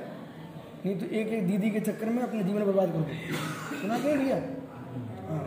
[0.84, 3.14] नहीं तो एक एक दीदी के चक्कर में अपने जीवन बर्बाद करोगे
[3.80, 4.36] सुना क्यों भैया
[5.28, 5.44] हाँ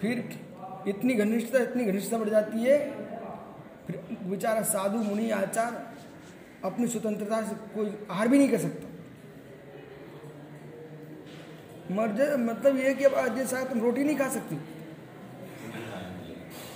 [0.00, 0.38] फिर
[0.88, 2.78] इतनी घनिष्ठता इतनी घनिष्ठता बढ़ जाती है।
[3.86, 5.94] फिर बेचारा साधु, मुनि, आचार
[6.64, 8.88] अपनी स्वतंत्रता से कोई आहार भी नहीं कर सकता।
[11.94, 14.56] मर्ज मतलब ये कि अब जैसा तुम रोटी नहीं खा सकती।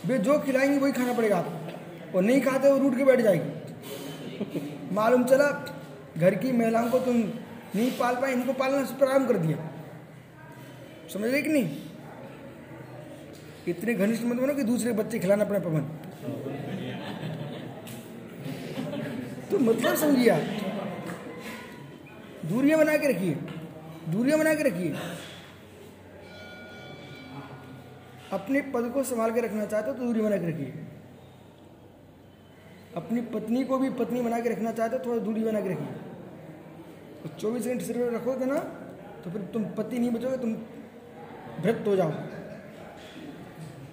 [0.07, 4.79] वे जो खिलाएँगे वही खाना पड़ेगा आपको। और नहीं खाते वो रूट के बैठ जाएगी।
[4.93, 5.75] मालूम चला,
[6.19, 7.17] घर की महिलाओं को तुम
[7.77, 9.59] नहीं पाल पाए, इनको पालना प्रारंभ कर दिया।
[11.13, 11.90] समझ रहे कि नहीं?
[13.69, 15.81] इतने घनिष्ठ मत बनो कि दूसरे बच्चे खिलाना पड़े पवन।
[19.51, 20.43] तो मतलब समझिए आप।
[22.47, 23.35] दूरियाँ बना के रखिए।
[24.09, 24.95] दूरियाँ बना के रखिए।
[28.33, 30.73] अपने पद को संभाल के रखना चाहते हो तो दूरी बना के रखिए।
[32.97, 35.87] अपनी पत्नी को भी पत्नी बना के रखना चाहते हो थोड़ा दूरी बना के रखिए।
[37.23, 38.59] तो चौबीस घंटे सिर रखोगे ना
[39.25, 40.55] तो फिर तुम पति नहीं बचोगे, तुम
[41.63, 42.11] भ्रत हो जाओ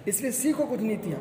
[0.08, 1.20] इसलिए सीखो कुछ नीतियाँ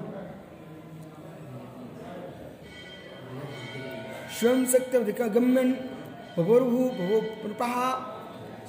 [4.40, 5.72] स्वयं सत्य गम्यन
[6.38, 7.76] भगोर्भु भगो पुनः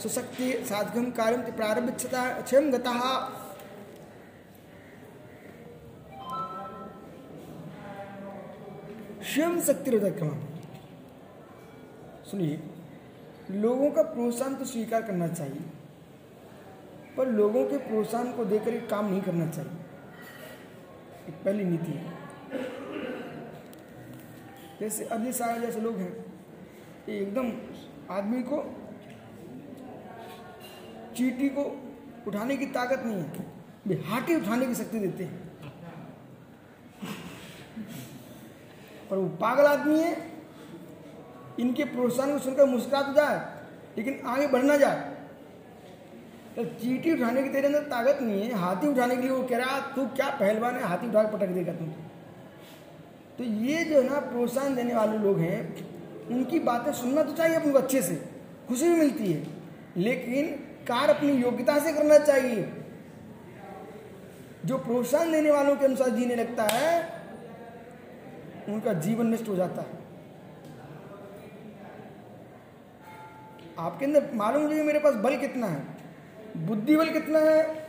[0.03, 2.93] सुशक्ति साधकम कार्यम प्रारंभिता क्षम गता।
[9.25, 10.21] स्वयं शक्ति रोधक
[12.31, 12.61] सुनिए,
[13.53, 15.61] लोगों का प्रोत्साहन तो स्वीकार करना चाहिए,
[17.17, 19.88] पर लोगों के प्रोत्साहन को देकर काम नहीं करना चाहिए।
[21.29, 22.17] एक पहली नीति है।
[24.81, 26.12] जैसे अभी सारा जैसे लोग हैं,
[27.09, 27.53] ये एकदम
[28.11, 28.62] आदमी को,
[31.17, 31.64] चीटी को
[32.27, 33.47] उठाने की ताकत नहीं है।
[33.87, 35.47] वे हाथी उठाने की शक्ति देते हैं।
[39.11, 40.33] पर वो पागल आदमी है,
[41.61, 43.64] इनके प्रोत्साहन को सुनकर मुस्कुरा तो जाए,
[43.99, 45.18] लेकिन आगे बढ़ना जाए
[46.59, 49.57] तो चीटी उठाने की तेरे अंदर ताकत नहीं है, हाथी उठाने के लिए वो कह
[49.57, 51.87] रहा, तू क्या पहलवान है, हाथी उठा पटक देगा तुम?
[53.38, 55.87] तो ये जो है ना, प्रोत्साहन देने वाले लोग हैं,
[56.29, 58.14] उनकी बातें सुनना तो चाहिए अपने अच्छे से,
[58.68, 59.47] खुशी भी मिलती है,
[59.97, 60.47] लेकिन
[60.87, 62.73] कार्य अपनी योग्यता से करना चाहिए।
[64.66, 67.23] जो प्रोत्साहन देने वालों के अनुसार जीने लगता है,
[68.68, 69.99] उनका जीवन नष्ट हो जाता है।
[73.79, 75.98] आपके अंदर मालूम मुझे मेरे पास बल कितना है।
[76.57, 77.89] बुद्धि बल कितना है?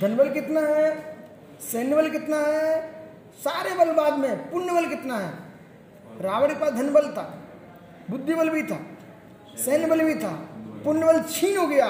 [0.00, 1.16] धन बल कितना है?
[1.62, 2.80] सैन्य बल कितना है?
[3.40, 5.32] सारे बल बाद में पुण्य बल कितना है?
[6.20, 7.22] रावण के पास धन बल था
[8.10, 8.78] बुद्धि बल भी था
[9.56, 10.30] सैन्य बल भी था
[10.84, 11.86] पुण्य बल छीन हो गया,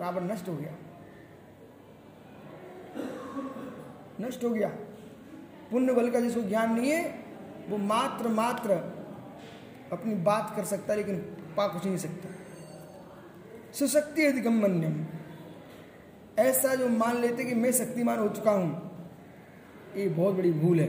[0.00, 0.72] रावण नष्ट हो गया।
[4.20, 4.68] नष्ट हो गया।
[5.70, 7.02] पुण्य बल का जिसको ज्ञान नहीं है,
[7.68, 8.72] वो मात्र मात्र
[9.92, 11.16] अपनी बात कर सकता है, लेकिन
[11.56, 12.28] पा कुछ नहीं सकता।
[13.74, 15.04] सुशक्ति अधिगम्यम
[16.38, 18.90] ऐसा जो मान लेते कि मैं शक्तिमान हो चुका हूँ,
[19.96, 20.88] ये बहुत बड़ी भूल है।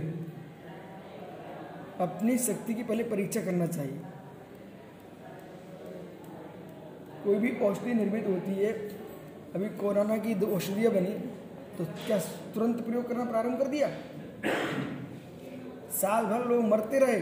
[2.00, 4.02] अपनी शक्ति की पहले परीक्षा करना चाहिए।
[7.24, 8.72] कोई भी औषधि निर्मित होती है,
[9.56, 11.14] अभी कोरोना की दो औषधियाँ बनी
[11.78, 12.18] तो क्या
[12.54, 13.88] तुरंत प्रयोग करना प्रारंभ कर दिया?
[15.94, 17.20] साल भर लोग मरते रहे,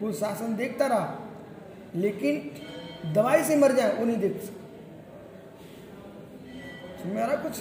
[0.00, 1.18] वो शासन देखता रहा,
[1.96, 2.50] लेकिन
[3.06, 4.50] दवाई से मर जाए, वो नहीं देख
[7.06, 7.52] मेरा कुछ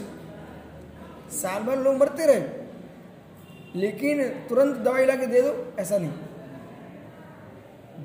[1.33, 6.11] साल भर लोग मरते रहे, लेकिन तुरंत दवाई ला के दे दो, ऐसा नहीं।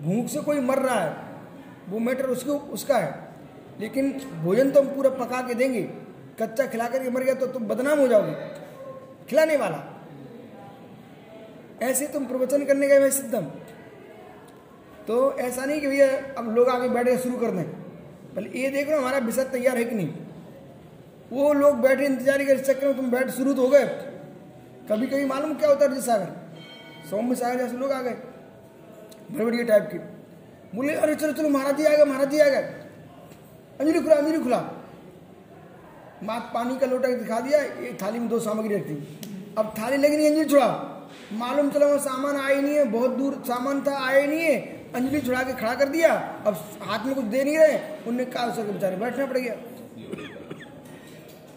[0.02, 1.16] भूख से कोई मर रहा है,
[1.88, 3.32] वो मैटर उसको, उसका है।
[3.80, 5.82] लेकिन भोजन तो हम पूरा पका के देंगे,
[6.42, 8.34] कच्चा खिला करके मर गया तो तुम बदनाम हो जाओगे।
[9.26, 9.78] खिलाने वाला।
[11.82, 13.46] ऐसे तुम प्रवचन करने गए मैं सिद्धम।
[15.08, 17.64] तो ऐसा नहीं कि भैया, अब लोग आगे बैठे शुरू कर दें।
[18.34, 20.08] पहले ये देख लो, हमारा विषय तैयार है कि नहीं?
[21.32, 23.84] वो लोग बैठे, इंतज़ार के चक्कर में तुम बैठ शुरू तो हो गए।
[24.90, 26.28] कभी कभी मालूम क्या होता है सागर?
[27.10, 28.16] सौम्य सागर जैसे लोग आ गए
[29.32, 29.98] बड़े टाइप के।
[30.76, 32.62] बोले, अरे चलो चलो, महाराज जी आ गए, महाराज जी आ गए।
[33.80, 34.58] अंजलि खुला अंजलि खुला।
[36.24, 38.94] मात पानी का लोटा दिखा दिया एक थाली में दो सामग्री रखती
[39.58, 40.68] अब थाली लगी नहीं, अंजलि, छुड़ा।
[41.32, 45.20] मालूम चला वो सामान आया नहीं है, बहुत दूर सामान था, आया नहीं है। अंजलि
[45.20, 46.12] छुड़ा के खड़ा कर दिया।
[46.46, 49.54] अब हाथ में कुछ दे नहीं रहे। उनने कहा उसे बेचारे बैठना पड़ गया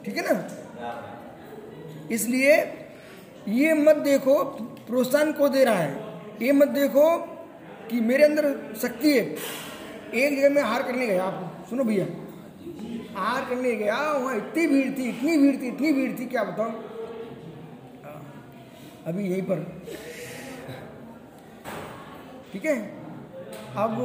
[0.06, 0.34] ठीक है ना?
[2.12, 2.56] इसलिए
[3.48, 4.44] ये मत देखो,
[4.88, 7.06] प्रोत्साहन को दे रहा है। ये मत देखो
[7.90, 8.46] कि मेरे अंदर
[8.82, 9.24] शक्ति है।
[10.16, 12.06] एक जगह में हार करने गया। आप सुनो भैया।
[13.16, 16.72] हार करने गया, वहाँ इतनी भीड़ थी, इतनी भीड़ थी, इतनी भीड़ थी, क्या बताओ
[19.08, 19.64] अभी यहीं पर।
[22.54, 23.05] ठीक है?
[23.78, 23.96] अब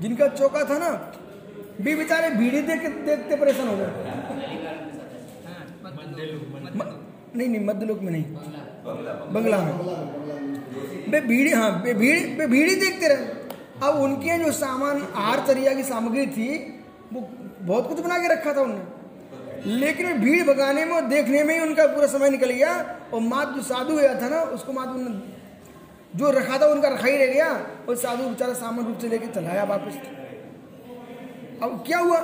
[0.00, 0.90] जिनका चौका था ना
[1.80, 3.86] भी बेचारे भीड़ी देख, देखते परेशान हो गए।
[7.36, 8.24] नहीं नहीं मध्यलोक में नहीं।
[9.34, 9.74] बंगला में।
[11.10, 13.26] बे भीड़ी हाँ बे भीड़ बे भीड़ी देखते रहे।
[13.82, 16.48] अब उनके जो सामान, आहार चरिया की सामग्री थी,
[17.12, 17.28] वो
[17.60, 21.60] बहुत कुछ बना के रखा था उन्होंने। लेकिन भीड़ भगाने में और देखने में ही
[21.60, 22.74] उनका पूरा समय निकल गया।
[23.14, 24.88] और मात जो साधु गया था ना, उसको मात
[26.16, 27.48] जो रखा था उनका रखा ही रह गया
[27.88, 29.96] और साधु बेचारा सामान रूप से लेके चलाया वापस।
[31.62, 32.20] अब क्या हुआ?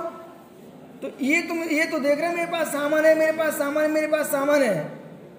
[1.03, 3.91] तो ये तुम, ये तो देख रहे मेरे पास सामान है, मेरे पास सामान है,
[3.91, 4.93] मेरे पास सामान है।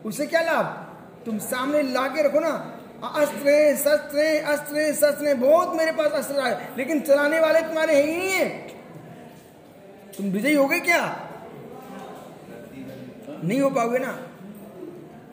[0.05, 0.65] उससे क्या लाभ?
[1.25, 6.69] तुम सामने ला के रखो ना। अस्त्र शस्त्र अस्त्र शस्त्र बहुत मेरे पास अस्त्र है
[6.77, 8.49] लेकिन चलाने वाले तुम्हारे है ही नहीं है।
[10.17, 11.01] तुम विजयी हो गए क्या?
[13.43, 14.17] नहीं हो पाओगे ना।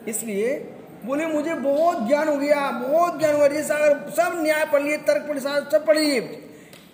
[0.09, 0.74] इसलिए
[1.07, 4.97] बोले, मुझे बहुत ज्ञान हो गया, बहुत ज्ञान हो गया अगर सब न्याय पढ़ लिए,
[4.97, 6.21] तर्क पढ़ सब पढ़ लिए,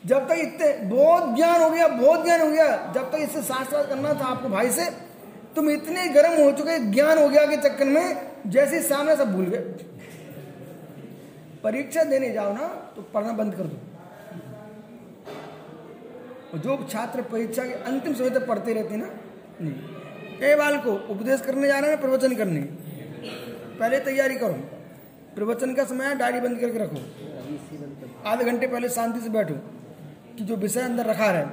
[0.07, 3.83] जब तक इतने, बहुत ज्ञान हो गया, बहुत ज्ञान हो गया, जब तक इससे शास्त्र
[3.87, 4.85] करना था आपको भाई से,
[5.57, 9.45] तुम इतने गर्म हो चुके, ज्ञान हो गया के चक्कर में, जैसे सामने सब भूल
[9.45, 9.59] गए।
[11.63, 13.77] परीक्षा देने जाओ ना तो पढ़ना बंद कर दो।
[16.59, 19.07] जो छात्र परीक्षा के अंतिम समय तक पढ़ते रहते ना,
[19.61, 19.75] नहीं,
[20.43, 22.61] ए बाल को उपदेश करने जा रहे हैं, प्रवचन करने।
[23.81, 24.55] पहले तैयारी करो।
[25.35, 27.01] प्रवचन का समय डायरी बंद करके रखो।
[28.27, 29.55] आधे घंटे पहले शांति से बैठो
[30.39, 31.45] कि जो विषय अंदर रखा है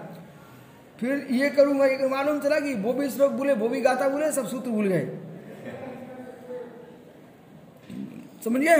[0.99, 4.31] फिर ये करूँगा, ये मालूम चला कि वो भी श्लोक बोले वो भी गाता बोले
[4.31, 5.05] सब सूत्र भूल गए।
[8.43, 8.77] समझिए?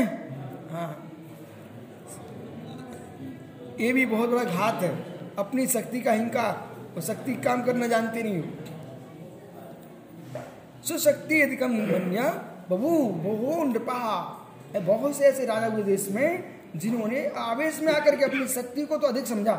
[0.71, 0.89] हाँ।
[3.79, 4.89] ये भी बहुत बड़ा घात है।
[5.38, 6.53] अपनी शक्ति का हिंकार,
[6.95, 8.45] और शक्ति काम करना जानते नहीं हो।
[10.83, 12.29] सुशक्ति यदि कम बनिया
[12.69, 13.99] बबू बहु नृपा
[14.77, 16.43] बहुत से ऐसे राजा हुए देश में,
[16.75, 19.56] जिन्होंने आवेश में आकर के अपनी शक्ति को तो अधिक समझा।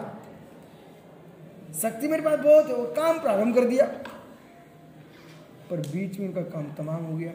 [1.83, 3.87] शक्ति मेरे पास बहुत और काम प्रारंभ कर दिया।
[5.71, 7.33] पर बीच में उनका काम तमाम हो गया।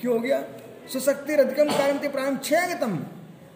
[0.00, 0.42] क्यों हो गया?
[0.92, 2.98] सुशक्ति रधिकम कारण ते प्रारंभ क्षयगतम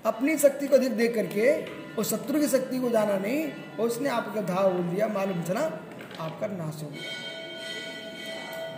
[0.07, 1.55] अपनी शक्ति को अधिक देख करके
[1.94, 5.61] और शत्रु की शक्ति को जाना नहीं और उसने आपका धाव बोल दिया, मालूम चला
[6.20, 7.25] आपका नाश हो गया।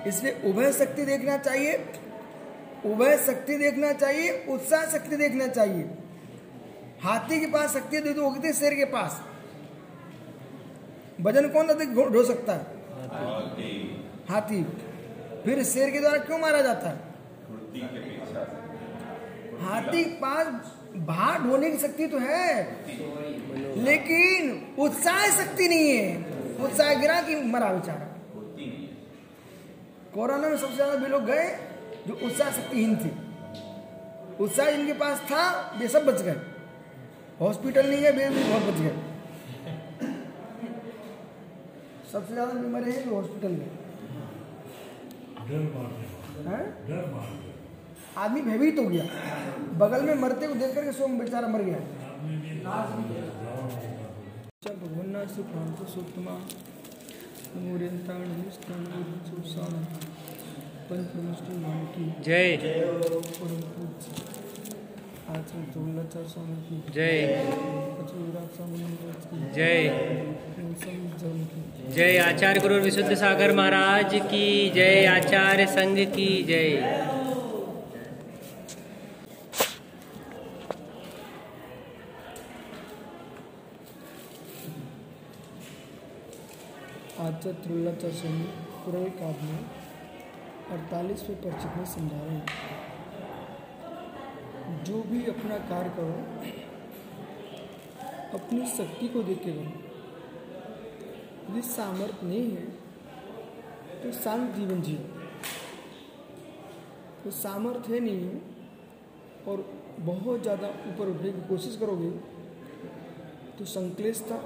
[0.07, 1.73] इसलिए उभय शक्ति देखना चाहिए
[2.87, 5.85] उभय शक्ति देखना चाहिए उत्साह शक्ति देखना चाहिए।
[7.03, 9.21] हाथी के पास शक्ति दे दो शेर के पास।
[11.21, 12.65] वज़न कौन अधिक ढो सकता है?
[14.31, 14.63] हाथी।
[15.45, 16.97] फिर शेर के द्वारा क्यों मारा जाता है?
[19.61, 20.47] हाथी के पास
[21.07, 22.45] भार ढोने की शक्ति तो है
[23.85, 26.09] लेकिन उत्साह शक्ति नहीं है।
[26.65, 28.08] उत्साह गिरा कि मरा बेचारा
[30.19, 31.43] कोरोना में सबसे ज़्यादा भी लोग गए
[32.07, 33.11] जो उत्साह शक्तिहीन थे।
[34.45, 35.43] उत्साह जिनके पास था
[35.79, 36.39] वे सब बच गए।
[37.41, 38.95] हॉस्पिटल नहीं गए वे भी बहुत बच गए।
[42.13, 43.69] सबसे ज़्यादा बीमारी है जो हॉस्पिटल में।
[48.17, 49.05] आदमी भयभीत हो गया।
[49.85, 51.79] बगल में मरते को देख करके सोम बेचारा मर गया
[54.65, 56.35] भगवान से प्रांत सुतमा
[71.95, 76.71] जय। आचार्य गुरु विशुद्ध सागर महाराज की जय आचार्य संघ की जय।
[87.31, 88.39] त्रुल्लाचार संघ
[88.85, 89.65] पूर्वी काव्य में
[90.73, 92.47] अड़तालीसवें परिचित में समझा रहे हैं
[94.85, 96.15] जो भी अपना कार्य करो,
[98.35, 99.67] अपनी शक्ति को देख के करो
[101.51, 102.65] यदि सामर्थ्य नहीं है
[104.03, 105.03] तो शांत जीवन जियो।
[107.25, 108.37] तो सामर्थ्य है नहीं है
[109.49, 109.57] और
[110.01, 112.11] बहुत ज़्यादा ऊपर उठने की कोशिश करोगे
[113.59, 114.37] तो संक्लेशता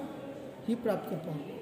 [0.68, 1.60] ही प्राप्त कर पाओगे।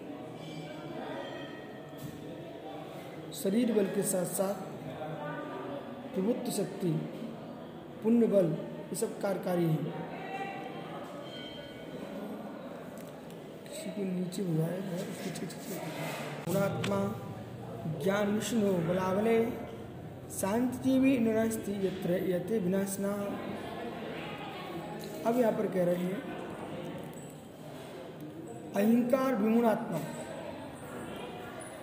[3.42, 4.54] शरीर बल के साथ साथ
[6.14, 6.90] प्रभुत्व शक्ति
[8.02, 8.46] पुण्य बल
[8.90, 9.92] ये सब कार्यकारी हैं।
[13.64, 14.98] किसी को नीचे जाएगा
[16.46, 17.00] गुणात्मा,
[18.04, 19.38] ज्ञान विष्णु, बलावले,
[20.40, 23.12] शांति भी निरस्ती यत्र यते विनाशना।
[25.26, 26.22] अब यहाँ पर कह रहे हैं,
[28.76, 29.98] अहिंकार विमूढ़ात्मा।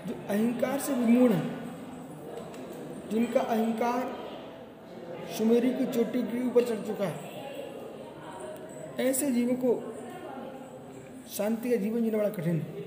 [0.07, 1.41] जो अहंकार से विमूढ़ है,
[3.11, 4.15] जिनका अहंकार
[5.37, 7.17] सुमेरी की चोटी के ऊपर चढ़ चुका है।
[8.99, 9.93] ऐसे जीवों को
[11.31, 12.85] शांति का जीवन जीना बड़ा कठिन है।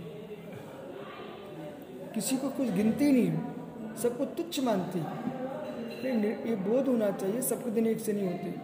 [2.14, 4.98] किसी को कुछ गिनती नहीं सबको तुच्छ मानती
[6.48, 8.54] ये बोध होना चाहिए, सबके दिन एक से नहीं होते।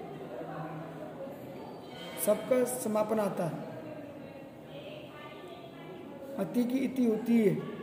[2.27, 3.57] सबका समापन आता है।
[6.39, 7.76] अति की इति होती है।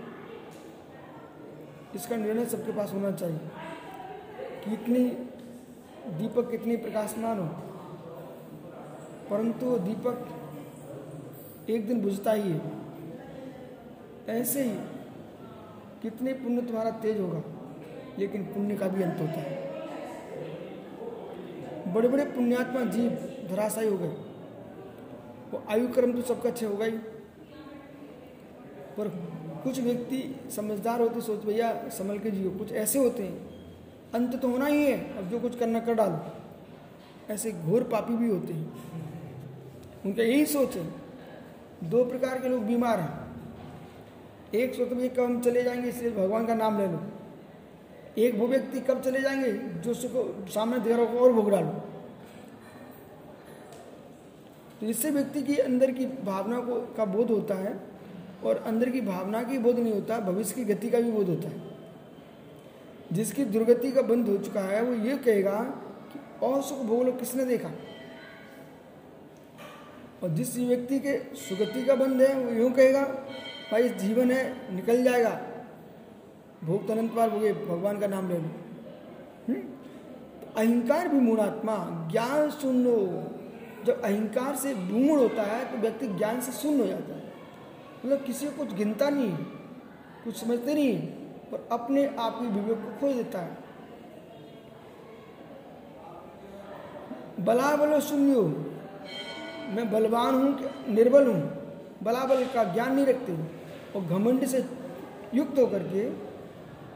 [1.95, 3.39] इसका निर्णय सबके पास होना चाहिए
[4.65, 5.03] कितनी
[6.11, 7.45] दीपक कितनी प्रकाशमान हो।
[9.29, 12.61] परंतु दीपक एक दिन बुझता ही है।
[14.29, 14.75] ऐसे ही
[16.01, 17.41] कितने पुण्य तुम्हारा तेज होगा,
[18.19, 19.51] लेकिन पुण्य का भी अंत होता है।
[21.93, 23.09] बड़े बड़े पुण्यात्मा जीव
[23.49, 24.15] धराशायी हो गए।
[25.51, 26.97] वो आयु क्रम तो सबका अच्छे होगा ही
[28.97, 29.07] पर
[29.63, 33.53] कुछ व्यक्ति समझदार होते सोच भैया, संभल के जियो। कुछ ऐसे होते हैं।
[34.13, 36.19] अंत तो होना ही है, अब जो कुछ करना कर डालो।
[37.33, 38.73] ऐसे घोर पापी भी होते हैं।
[40.05, 40.91] उनका यही सोच है।
[41.83, 43.23] दो प्रकार के लोग बीमार हैं।
[44.53, 45.89] एक सोच भैया, कब हम चले जाएँगे?
[45.89, 47.01] इसलिए भगवान का नाम ले लो।
[48.17, 49.51] एक वो व्यक्ति, कब चले जाएँगे?
[49.53, 51.71] जो उसको सामने दे रहा और भोग डालो।
[54.79, 57.92] तो इससे व्यक्ति की अंदर की भावना को, का बोध होता है।
[58.45, 61.47] और अंदर की भावना की बोध नहीं होता, भविष्य की गति का भी बोध होता
[61.47, 61.61] है।
[63.13, 65.59] जिसकी दुर्गति का बंद हो चुका है, वो ये कहेगा
[66.13, 67.69] कि और सुख भोग लो किसने देखा?
[70.23, 73.01] और जिस व्यक्ति के सुगति का बंध है, वो यूँ कहेगा,
[73.71, 75.41] भाई जीवन है, निकल जाएगा।
[76.63, 78.49] भोग तो अनंत भोगे, भगवान का नाम ले लो।
[79.49, 79.63] हम्म?
[80.57, 83.23] अहंकार भी मूढ़ात्मा ज्ञान सुन लो
[83.85, 87.22] जब अहंकार से मूड होता है तो व्यक्ति ज्ञान से शून्य हो जाता है।
[88.05, 89.37] मतलब किसी को कुछ गिनता नहीं है,
[90.23, 91.13] कुछ समझते नहीं है
[91.53, 93.57] और अपने आप की विवेक को खो देता है।
[97.39, 98.43] बला बलो शून्य हो
[99.75, 101.41] मैं बलवान हूँ निर्बल हूँ।
[102.03, 103.33] बलाबल का ज्ञान नहीं रखते।
[103.95, 104.65] और घमंड से
[105.33, 106.07] युक्त होकर के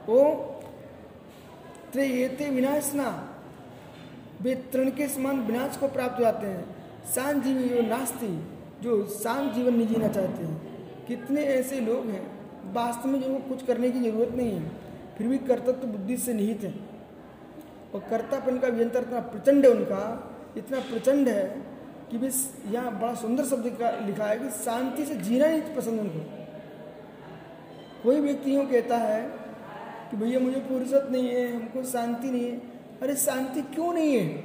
[0.08, 0.24] वो
[1.93, 3.08] त्रेते विनाशना,
[4.41, 6.66] वे तृण के समान विनाश को प्राप्त हो जाते हैं।
[7.16, 8.38] शांत जीवी जो नास्ती,
[8.82, 10.76] जो शांत जीवन नहीं जीना चाहते हैं।
[11.08, 12.26] कितने ऐसे लोग हैं,
[12.74, 14.72] वास्तव में जिनको कुछ करने की ज़रूरत नहीं है,
[15.18, 16.74] फिर भी कर्तत्व तो बुद्धि से निहित है।
[17.93, 20.01] और कर्तापन का व्यंतर इतना प्रचंड है उनका,
[20.58, 21.45] इतना प्रचंड है
[22.12, 22.38] कि बस
[22.72, 23.66] यहाँ बड़ा सुंदर शब्द
[24.08, 26.20] लिखा है कि शांति से जीना नहीं पसंद उनको।
[28.03, 29.22] कोई व्यक्ति यूँ कहता है
[30.12, 32.58] कि भैया मुझे फुर्सत नहीं है, हमको शांति नहीं है।
[33.01, 34.43] अरे शांति क्यों नहीं है?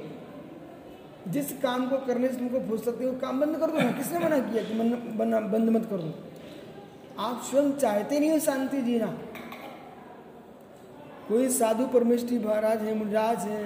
[1.27, 4.19] जिस काम को करने से तुमको फुर्सत नहीं, वो काम बंद कर दो ना। किसने
[4.19, 6.11] मना किया कि बंद बंद मत कर दो?
[7.19, 9.05] आप स्वयं चाहते नहीं हो शांति जीना।
[11.27, 13.63] कोई साधु परमेश्वरी महाराज है, मुनराज है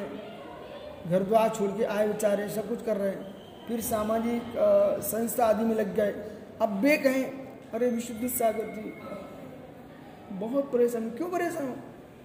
[1.09, 3.35] घर द्वार छोड़ के आए बेचारे, सब कुछ कर रहे हैं।
[3.67, 4.41] फिर सामाजिक
[5.03, 6.11] संस्था आदि में लग गए।
[6.61, 7.23] अब बे कहें,
[7.73, 8.91] अरे विशुद्ध सागर जी,
[10.35, 11.75] बहुत परेशान क्यों परेशान हो?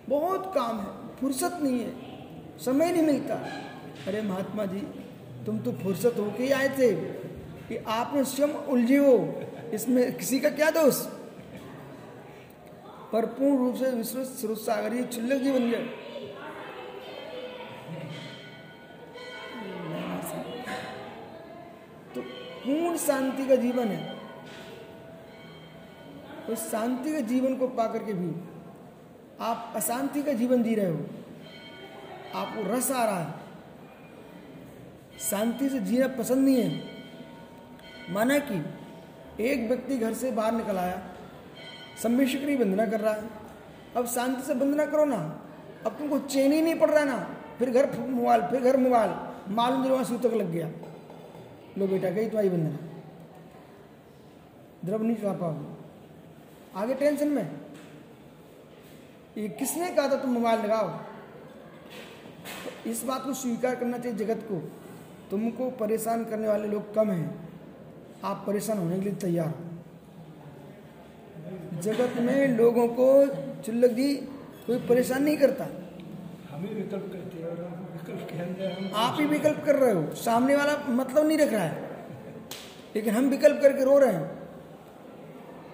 [0.09, 1.93] बहुत काम है, फुर्सत नहीं है,
[2.61, 3.35] समय नहीं मिलता।
[4.07, 4.81] अरे महात्मा जी,
[5.47, 6.93] तुम तो फुर्सत होके ही आए थे
[7.69, 9.17] कि आपने स्वयं उलझे हो।
[9.73, 10.95] इसमें किसी का क्या दोष?
[13.13, 15.83] पर पूर्ण रूप से विश्व स्रोत सागर चुल्लक जी बन गए
[22.15, 24.17] तो पूर्ण शांति का जीवन है।
[26.51, 28.31] उस शांति के जीवन को पाकर के भी
[29.41, 31.07] आप अशांति का जीवन जी रहे हो।
[32.35, 33.35] आपको रस आ रहा है।
[35.21, 36.71] शांति से जीना पसंद नहीं है।
[38.11, 38.59] माना कि
[39.43, 41.03] एक व्यक्ति घर से बाहर निकल आया।
[42.03, 43.23] सम्मिश्री वंदना कर रहा है।
[43.97, 45.43] अब शांति से वंदना करो ना।
[45.87, 49.11] अब तुमको चैन ही नहीं पड़ रहा ना। फिर घर मोबाइल, फिर घर मोबाइल।
[49.49, 50.71] मालूम जो वहाँ सूतक लग गया।
[51.79, 52.79] लो बेटा गई तुम्हारी वंदना।
[54.85, 55.83] द्रव नहीं चला पाओगे
[56.77, 57.51] आगे टेंशन में?
[59.39, 60.89] ये किसने कहा था तुम मोबाइल लगाओ?
[62.65, 64.73] तो इस बात को स्वीकार करना चाहिए जगत को।
[65.31, 67.52] तुमको परेशान करने वाले लोग कम हैं।
[68.25, 69.55] आप परेशान होने के लिए तैयार हो।
[71.83, 73.07] जगत में लोगों को
[73.63, 74.15] चुल्लक जी
[74.67, 75.65] कोई परेशान नहीं करता।
[76.55, 77.55] विकल्प करते हैं
[77.93, 81.91] विकल्प आप ही विकल्प कर रहे हो सामने वाला मतलब नहीं रख रहा है।
[82.95, 84.31] लेकिन हम विकल्प करके रो रहे हैं।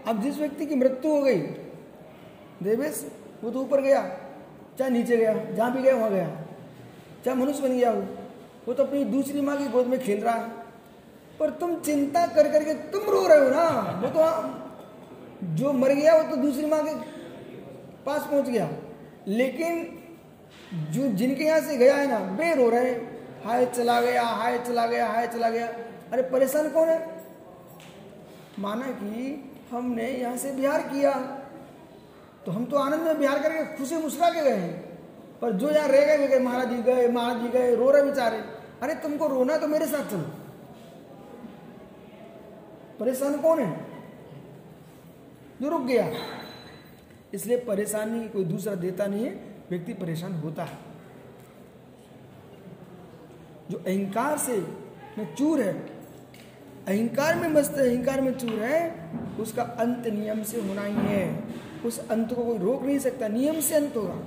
[0.07, 1.41] अब जिस व्यक्ति की मृत्यु हो गई
[2.63, 3.07] देवेश
[3.45, 4.03] वो तो ऊपर गया
[4.79, 6.29] चाहे नीचे गया जहाँ भी गया वहाँ गया।
[7.25, 8.03] चाहे मनुष्य बन गया वो
[8.67, 10.58] वो तो अपनी दूसरी माँ की गोद में खेल रहा है।
[11.41, 14.01] पर तुम चिंता कर करके तुम रो रहे हो ना?
[14.05, 14.59] वो तो
[15.55, 16.95] जो मर गया, वो तो दूसरी माँ के
[18.05, 18.69] पास पहुँच गया।
[19.27, 19.99] लेकिन
[20.75, 24.59] जो जिनके यहाँ से गया है ना, वे रो रहे हैं। हाय, चला गया, हाय,
[24.59, 25.67] चला गया, हाय, चला गया।
[26.13, 27.25] अरे, परेशान कौन है?
[28.59, 31.13] माना कि हमने यहाँ से बिहार किया।
[32.47, 34.99] तो हम तो आनंद में बिहार करके खुशी मुस्कुरा के गए हैं।
[35.41, 38.39] पर जो यहाँ रह गए गए, महाराज जी गए, महाराज जी गए, रो रहे बेचारे।
[38.83, 40.48] अरे, तुमको रोना तो मेरे साथ चलो।
[43.01, 43.87] परेशान कौन है?
[45.63, 46.13] जो रुक गया।
[47.35, 49.31] इसलिए परेशानी कोई दूसरा देता नहीं है,
[49.71, 50.79] व्यक्ति परेशान होता है।
[53.71, 54.57] जो अहंकार से
[55.19, 55.73] में चूर है,
[56.89, 61.45] अहंकार में मस्त अहंकार में चूर है, उसका अंत नियम से होना ही है।
[61.85, 64.19] उस अंत को कोई रोक नहीं सकता, नियम से अंत होगा।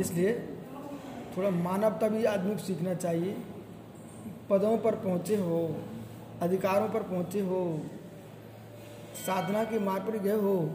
[0.00, 0.48] इसलिए
[1.36, 3.36] थोड़ा मानवता भी आदमी को सीखना चाहिए।
[4.50, 5.76] पदों पर पहुँचे हो,
[6.42, 7.80] अधिकारों पर पहुँचे हो,
[9.26, 10.70] साधना के मार्ग पर गए हो,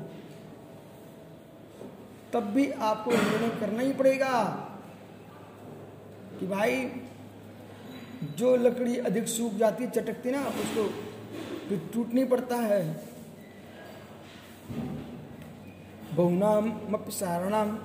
[2.33, 4.43] तब भी आपको निर्णय करना ही पड़ेगा
[6.39, 6.91] कि भाई,
[8.37, 10.87] जो लकड़ी अधिक सूख जाती, चटकती ना, उसको
[11.69, 13.05] फिर टूटनी पड़ता है।
[16.13, 17.77] बहुनाम मपसारणाम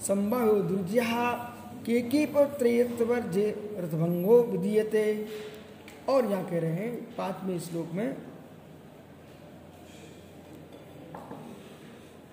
[0.00, 1.52] संभव दुर्जया
[1.86, 5.28] के की पर जे रथभंगो विधीयते।
[6.08, 8.16] और यहाँ कह रहे हैं, पाँचवें श्लोक में,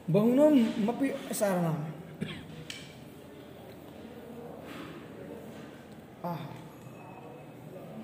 [0.09, 1.69] बहुनम मपि सारणा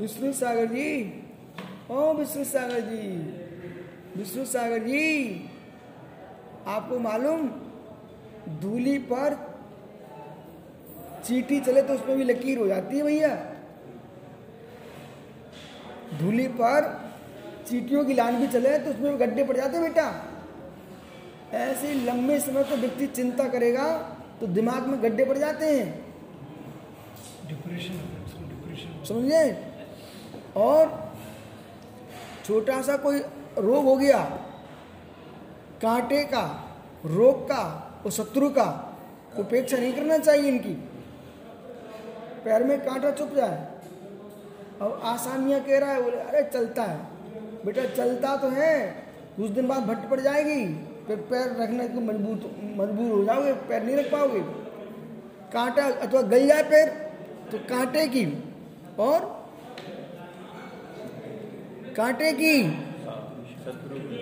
[0.01, 1.23] विष्णु सागर जी,
[1.91, 3.07] ओ विष्णु सागर जी,
[4.19, 5.49] विष्णु सागर जी,
[6.67, 7.47] आपको मालूम,
[8.61, 9.48] धूली पर
[11.19, 13.35] चीटी चले तो उसमें भी लकीर हो जाती है भैया।
[16.19, 16.87] धूली पर
[17.67, 20.05] चीटियों की लान भी चले तो उसमें भी गड्ढे पड़ जाते बेटा।
[21.55, 23.85] ऐसे लंबे समय तो व्यक्ति चिंता करेगा
[24.39, 25.87] तो दिमाग में गड्ढे पड़ जाते हैं।
[27.47, 27.93] डिप्रेशन
[28.39, 29.43] डिप्रेशन समझे?
[30.57, 31.13] और
[32.45, 33.19] छोटा सा कोई
[33.59, 34.19] रोग हो गया
[35.81, 36.43] कांटे का
[37.05, 37.63] रोग का
[38.05, 38.67] और शत्रु का
[39.39, 40.75] उपेक्षा नहीं करना चाहिए इनकी।
[42.49, 43.57] पैर में कांटा चुप जाए।
[44.81, 46.99] और आसानियाँ कह रहा है बोले अरे चलता है।
[47.65, 48.75] बेटा चलता तो है
[49.35, 50.61] कुछ दिन बाद भट्ट पड़ जाएगी
[51.07, 52.45] फिर पैर रखने को मज़बूत
[52.77, 54.41] मजबूर हो जाओगे पैर नहीं रख पाओगे।
[55.53, 56.87] कांटा अथवा गल जाए पैर
[57.51, 58.25] तो कांटे की
[58.99, 59.19] और
[61.97, 62.55] कांटे की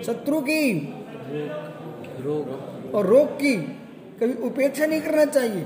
[0.04, 0.62] शत्रु की
[2.22, 3.54] रोग। और रोग की
[4.20, 5.64] कभी उपेक्षा नहीं करना चाहिए।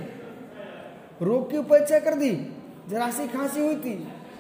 [1.23, 2.31] रोग की उपेक्षा कर दी,
[2.89, 3.95] जरा सी खांसी हुई थी।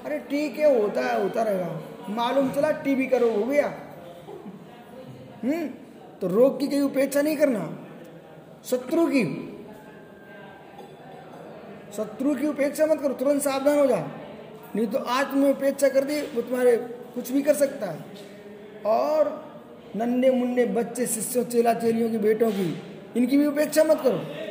[0.04, 3.66] अरे ठीक है, होता है, होता रहेगा। मालूम चला टीबी का रोग हो गया।
[5.42, 5.66] हम्म
[6.20, 7.68] तो रोग की कहीं उपेक्षा नहीं करना।
[8.64, 9.24] शत्रु की
[11.96, 14.06] शत्रु की उपेक्षा मत करो, तुरंत सावधान हो जा
[14.76, 16.76] नहीं तो आज तुमने उपेक्षा कर दी, वो तुम्हारे
[17.14, 17.98] कुछ भी कर सकता है।
[18.86, 19.28] और
[19.96, 22.68] नन्हे मुन्ने बच्चे, शिष्यों चेला चेलियों की, बेटों की,
[23.16, 24.41] इनकी भी उपेक्षा मत करो।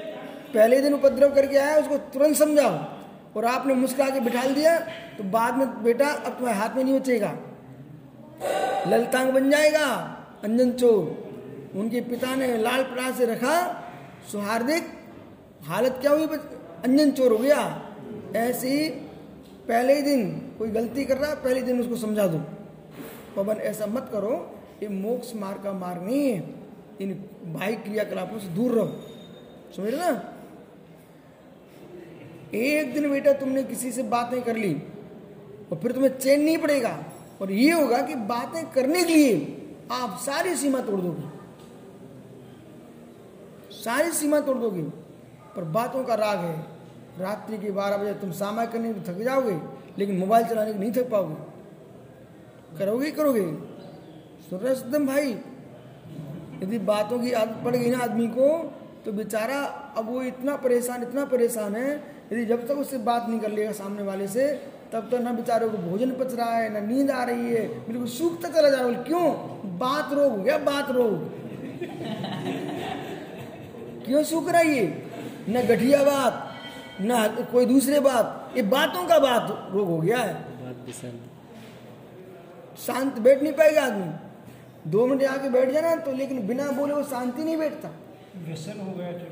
[0.54, 2.74] पहले दिन उपद्रव करके आया, उसको तुरंत समझाओ।
[3.38, 4.78] और आपने मुस्कुरा के बिठा दिया
[5.18, 7.32] तो बाद में, बेटा, अब तुम्हारे हाथ में नहीं बचेगा।
[8.88, 9.86] ललतांग बन जाएगा,
[10.44, 13.56] अंजन चोर। उनके पिता ने लाल पराग से रखा
[14.32, 14.84] सुहार्दिक
[15.64, 16.26] हालत क्या हुई?
[16.26, 17.62] अंजन चोर हो गया।
[18.36, 18.90] ऐसे ही
[19.68, 22.40] पहले ही दिन कोई गलती कर रहा, पहले दिन उसको समझा दो।
[23.36, 26.44] पवन, ऐसा मत करो ये मोक्ष मार्ग का मार्ग नहीं है।
[27.02, 27.14] इन
[27.54, 28.88] भाई क्रियाकलापों से दूर रहो।
[29.78, 30.34] समझ रहे ना?
[32.54, 34.74] एक दिन बेटा तुमने किसी से बातें कर ली,
[35.72, 36.98] और फिर तुम्हें चैन नहीं पड़ेगा।
[37.42, 39.36] और ये होगा कि बातें करने के लिए
[39.92, 41.30] आप सारी सीमा तोड़ दोगे।
[43.76, 44.82] सारी सीमा तोड़ दोगे,
[45.56, 46.56] पर बातों का राग है।
[47.20, 49.58] रात्रि के बारह बजे तुम सामा करने में थक जाओगे,
[49.98, 51.36] लेकिन मोबाइल चलाने के नहीं थक पाओगे।
[52.78, 53.46] करोगे करोगे।
[54.50, 55.32] सुन रहे भाई,
[56.64, 58.48] यदि बातों की आदत पड़ गई ना आदमी को
[59.06, 59.60] तो बेचारा
[59.98, 63.72] अब वो इतना परेशान इतना परेशान है यदि जब तक उससे बात नहीं कर लेगा
[63.72, 67.24] सामने वाले से तब तो ना बेचारे को भोजन पच रहा है ना नींद आ
[67.24, 69.34] रही है। बिल्कुल सूखता चला जा रहा है। क्यों?
[69.80, 71.12] बात रोग हो गया बात रोग।
[74.06, 75.04] क्यों सूख रही है?
[75.50, 76.48] न गठिया बात
[77.02, 80.46] न कोई दूसरे बात। ये बातों का बात रोग हो गया है।
[82.78, 87.04] शांत बैठ नहीं पाएगा आदमी। दो मिनट आके बैठ जाना तो लेकिन बिना बोले वो
[87.04, 87.90] शांति नहीं बैठता।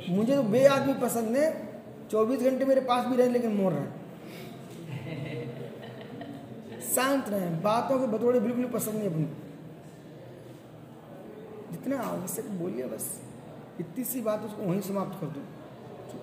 [0.09, 1.68] मुझे तो बे आदमी पसंद है।
[2.11, 3.87] चौबीस घंटे मेरे पास भी रहे, लेकिन मोर रहे।
[6.85, 9.25] शांत रहे, बातों के बतौड़े बिल्कुल पसंद नहीं अपनी।
[11.71, 13.05] जितना आवश्यक बोलिए बस,
[13.79, 15.41] इतनी सी बात उसको वहीं समाप्त कर दो।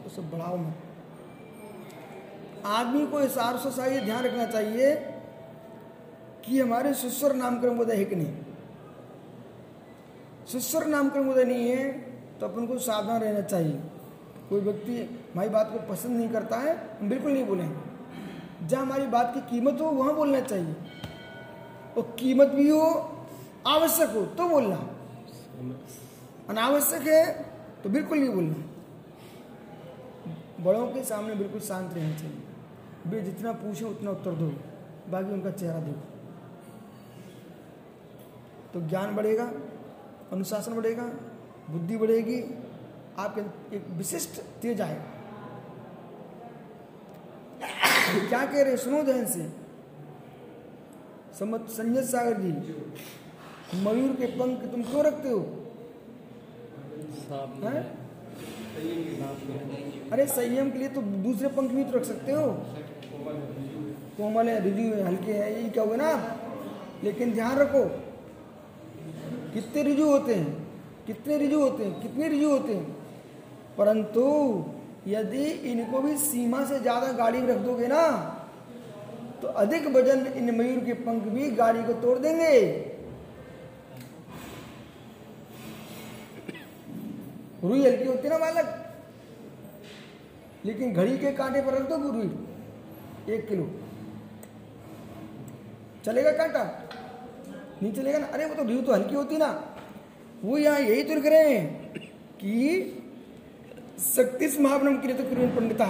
[0.06, 0.74] उसे बढ़ाओ मत।
[2.66, 4.94] आदमी को इस आर से ये ध्यान रखना चाहिए
[6.44, 8.34] कि हमारे सुस्वर नामकरण उदय है कि नहीं।
[10.52, 11.84] सुस्वर नामकरण उदय नहीं है
[12.38, 13.80] तो अपन को सावधान रहना चाहिए।
[14.48, 14.96] कोई व्यक्ति
[15.32, 19.40] हमारी बात को पसंद नहीं करता है, हम बिल्कुल नहीं बोलेंगे जहाँ हमारी बात की
[19.40, 20.74] कीमत हो, वहाँ बोलना चाहिए।
[21.96, 22.82] और कीमत भी हो,
[23.66, 24.76] आवश्यक हो तो बोलना।
[26.48, 27.42] अनावश्यक है
[27.84, 28.54] तो बिल्कुल नहीं बोलना।
[30.64, 32.42] बड़ों के सामने बिल्कुल शांत रहना चाहिए।
[33.06, 34.46] वे जितना पूछे, उतना उत्तर दो।
[35.10, 36.00] बाकी उनका चेहरा देखो।
[38.74, 39.44] तो ज्ञान बढ़ेगा,
[40.32, 41.04] अनुशासन बढ़ेगा,
[41.70, 42.40] बुद्धि बढ़ेगी
[43.18, 45.12] आपके एक विशिष्ट तेज आएगा
[48.28, 49.48] क्या कह रहे सुनो ध्यान से।
[51.38, 52.50] समझ संजय सागर जी
[53.84, 55.38] मयूर के पंख तुम क्यों रखते हो?
[57.64, 57.82] हैं?
[60.12, 62.46] अरे संयम के लिए तो दूसरे पंख भी तो रख सकते हो।
[64.16, 66.12] कोमल है रिजु है हल्के हैं यही क्या होगा ना?
[67.04, 67.84] लेकिन ध्यान रखो
[69.54, 70.66] कितने रिजु होते हैं?
[71.06, 72.02] कितने रिजु होते हैं?
[72.02, 73.05] कितने रिजु होते हैं?
[73.78, 74.24] परंतु
[75.08, 78.02] यदि इनको भी सीमा से ज़्यादा गाड़ी में रख दोगे ना
[79.42, 82.54] तो अधिक वज़न इन मयूर के पंख भी गाड़ी को तोड़ देंगे।
[87.64, 88.66] रुई हल्की होती ना बालक?
[90.64, 93.68] लेकिन घड़ी के कांटे पर रख दो रुई एक किलो।
[96.04, 96.64] चलेगा कांटा?
[97.82, 98.26] नहीं चलेगा ना?
[98.26, 99.48] अरे वो तो रुई तो हल्की होती ना।
[100.44, 101.64] वो यहाँ यही तो लिख रहे हैं
[102.36, 102.95] कि
[103.98, 105.86] शक्ति महावनम कृत कुरुन पंडिता।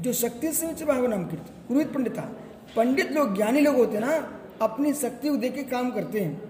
[0.00, 2.22] जो शक्ति से महावनम कृत कुरुत पंडिता।
[2.76, 6.42] पंडित लोग, ज्ञानी लोग होते हैं ना, अपनी शक्ति को देख के काम करते हैं।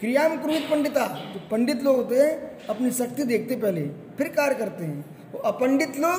[0.00, 3.88] क्रिया में क्रोध पंडिता जो पंडित लोग होते हैं, अपनी शक्ति देखते पहले,
[4.18, 6.18] फिर कार्य करते हैं। वो अपंडित लोग,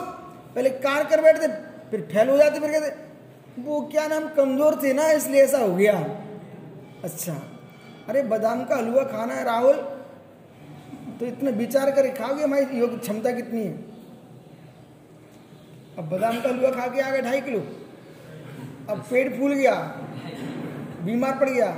[0.56, 1.48] पहले कार्य कर बैठते,
[1.92, 5.76] फिर फेल हो जाते, फिर कहते, वो क्या नाम कमज़ोर थे ना, इसलिए ऐसा हो
[5.76, 5.94] गया।
[7.04, 7.34] अच्छा।
[8.10, 9.97] अरे बादाम का हलवा खाना है, राहुल।
[11.20, 13.74] तो इतना विचार कर खाओगे हमारी योग क्षमता कितनी है?
[15.98, 17.60] अब बादाम का हलवा खा के आ गए ढाई किलो।
[18.90, 19.74] अब पेट फूल गया,
[21.06, 21.70] बीमार पड़ गया।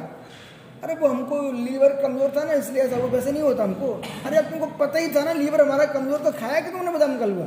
[0.84, 3.88] अरे वो हमको लीवर कमज़ोर था ना, इसलिए ऐसा वो वैसे नहीं होता हमको।
[4.26, 7.18] अरे अब तुमको पता ही था ना, लीवर हमारा कमज़ोर तो खाया कि तुमने बादाम
[7.18, 7.46] का हलवा?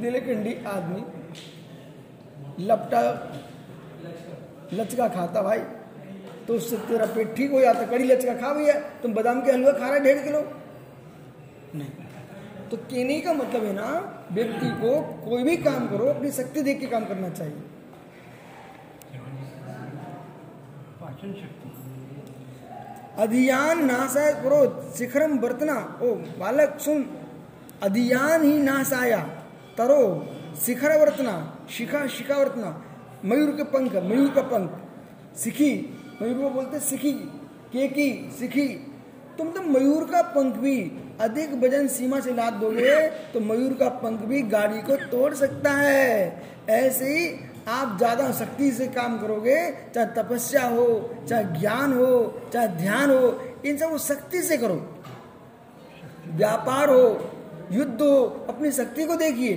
[0.00, 1.02] दिले कंडी आदमी।
[2.60, 3.00] लपटा,
[4.74, 5.58] लचका खाता भाई।
[6.46, 9.72] तो उससे तेरा पेट ठीक हो जाता कड़ी लचका खा भैया तुम बादाम के हलवा
[9.72, 10.40] खा रहे डेढ़ किलो?
[11.74, 11.88] नहीं।
[12.70, 13.88] तो कहने का मतलब है ना
[14.32, 14.90] व्यक्ति को
[15.24, 17.62] कोई भी काम करो अपनी शक्ति देख के काम करना चाहिए।
[21.00, 21.68] पाचन शक्ति।
[23.22, 27.04] अधियान नाशाय क्रोध शिखरम वर्तना ओ बालक सुन।
[27.82, 29.20] अधियान ही नाशाया
[29.78, 30.02] तरो
[30.64, 31.34] शिखर वर्तना
[31.70, 32.70] शिखा शिखा वर्तना
[33.24, 34.70] मयूर के पंख मयूर का पंख।
[35.36, 35.70] सिखी
[36.20, 37.12] मयूर को बोलते सिखी,
[37.72, 38.68] केकी, सिखी।
[39.38, 40.76] तुम तो मयूर का पंख भी
[41.20, 42.94] अधिक वज़न सीमा से लाद दोगे
[43.32, 47.26] तो मयूर का पंख भी गाड़ी को तोड़ सकता है। ऐसे ही
[47.68, 49.56] आप ज़्यादा शक्ति से काम करोगे,
[49.94, 50.86] चाहे तपस्या हो,
[51.28, 54.74] चाहे ज्ञान हो, चाहे ध्यान हो, इन सब शक्ति से करो।
[56.28, 57.06] व्यापार हो,
[57.72, 59.56] युद्ध हो, अपनी शक्ति को देखिए।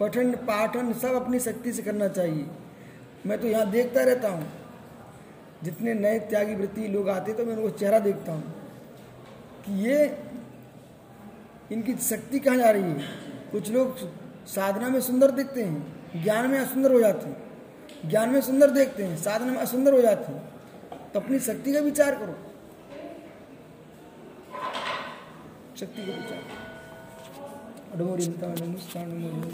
[0.00, 2.46] पठन, पाठन सब अपनी शक्ति से करना चाहिए।
[3.26, 4.52] मैं तो यहाँ देखता रहता हूँ।
[5.62, 8.42] जितने नए त्यागी वृत्ति लोग आते तो मैं उनको चेहरा देखता हूँ।
[9.66, 10.18] कि ये
[11.72, 12.98] इनकी शक्ति कहाँ जा रही है?
[13.52, 13.96] कुछ लोग
[14.46, 17.50] साधना में सुंदर दिखते हैं, ज्ञान में असुंदर हो जाते हैं।
[18.10, 20.50] ज्ञान में सुंदर देखते हैं, साधना में असुंदर हो जाते हैं।
[21.12, 22.38] तो अपनी शक्ति का विचार करो।
[25.76, 26.38] शक्ति का विचार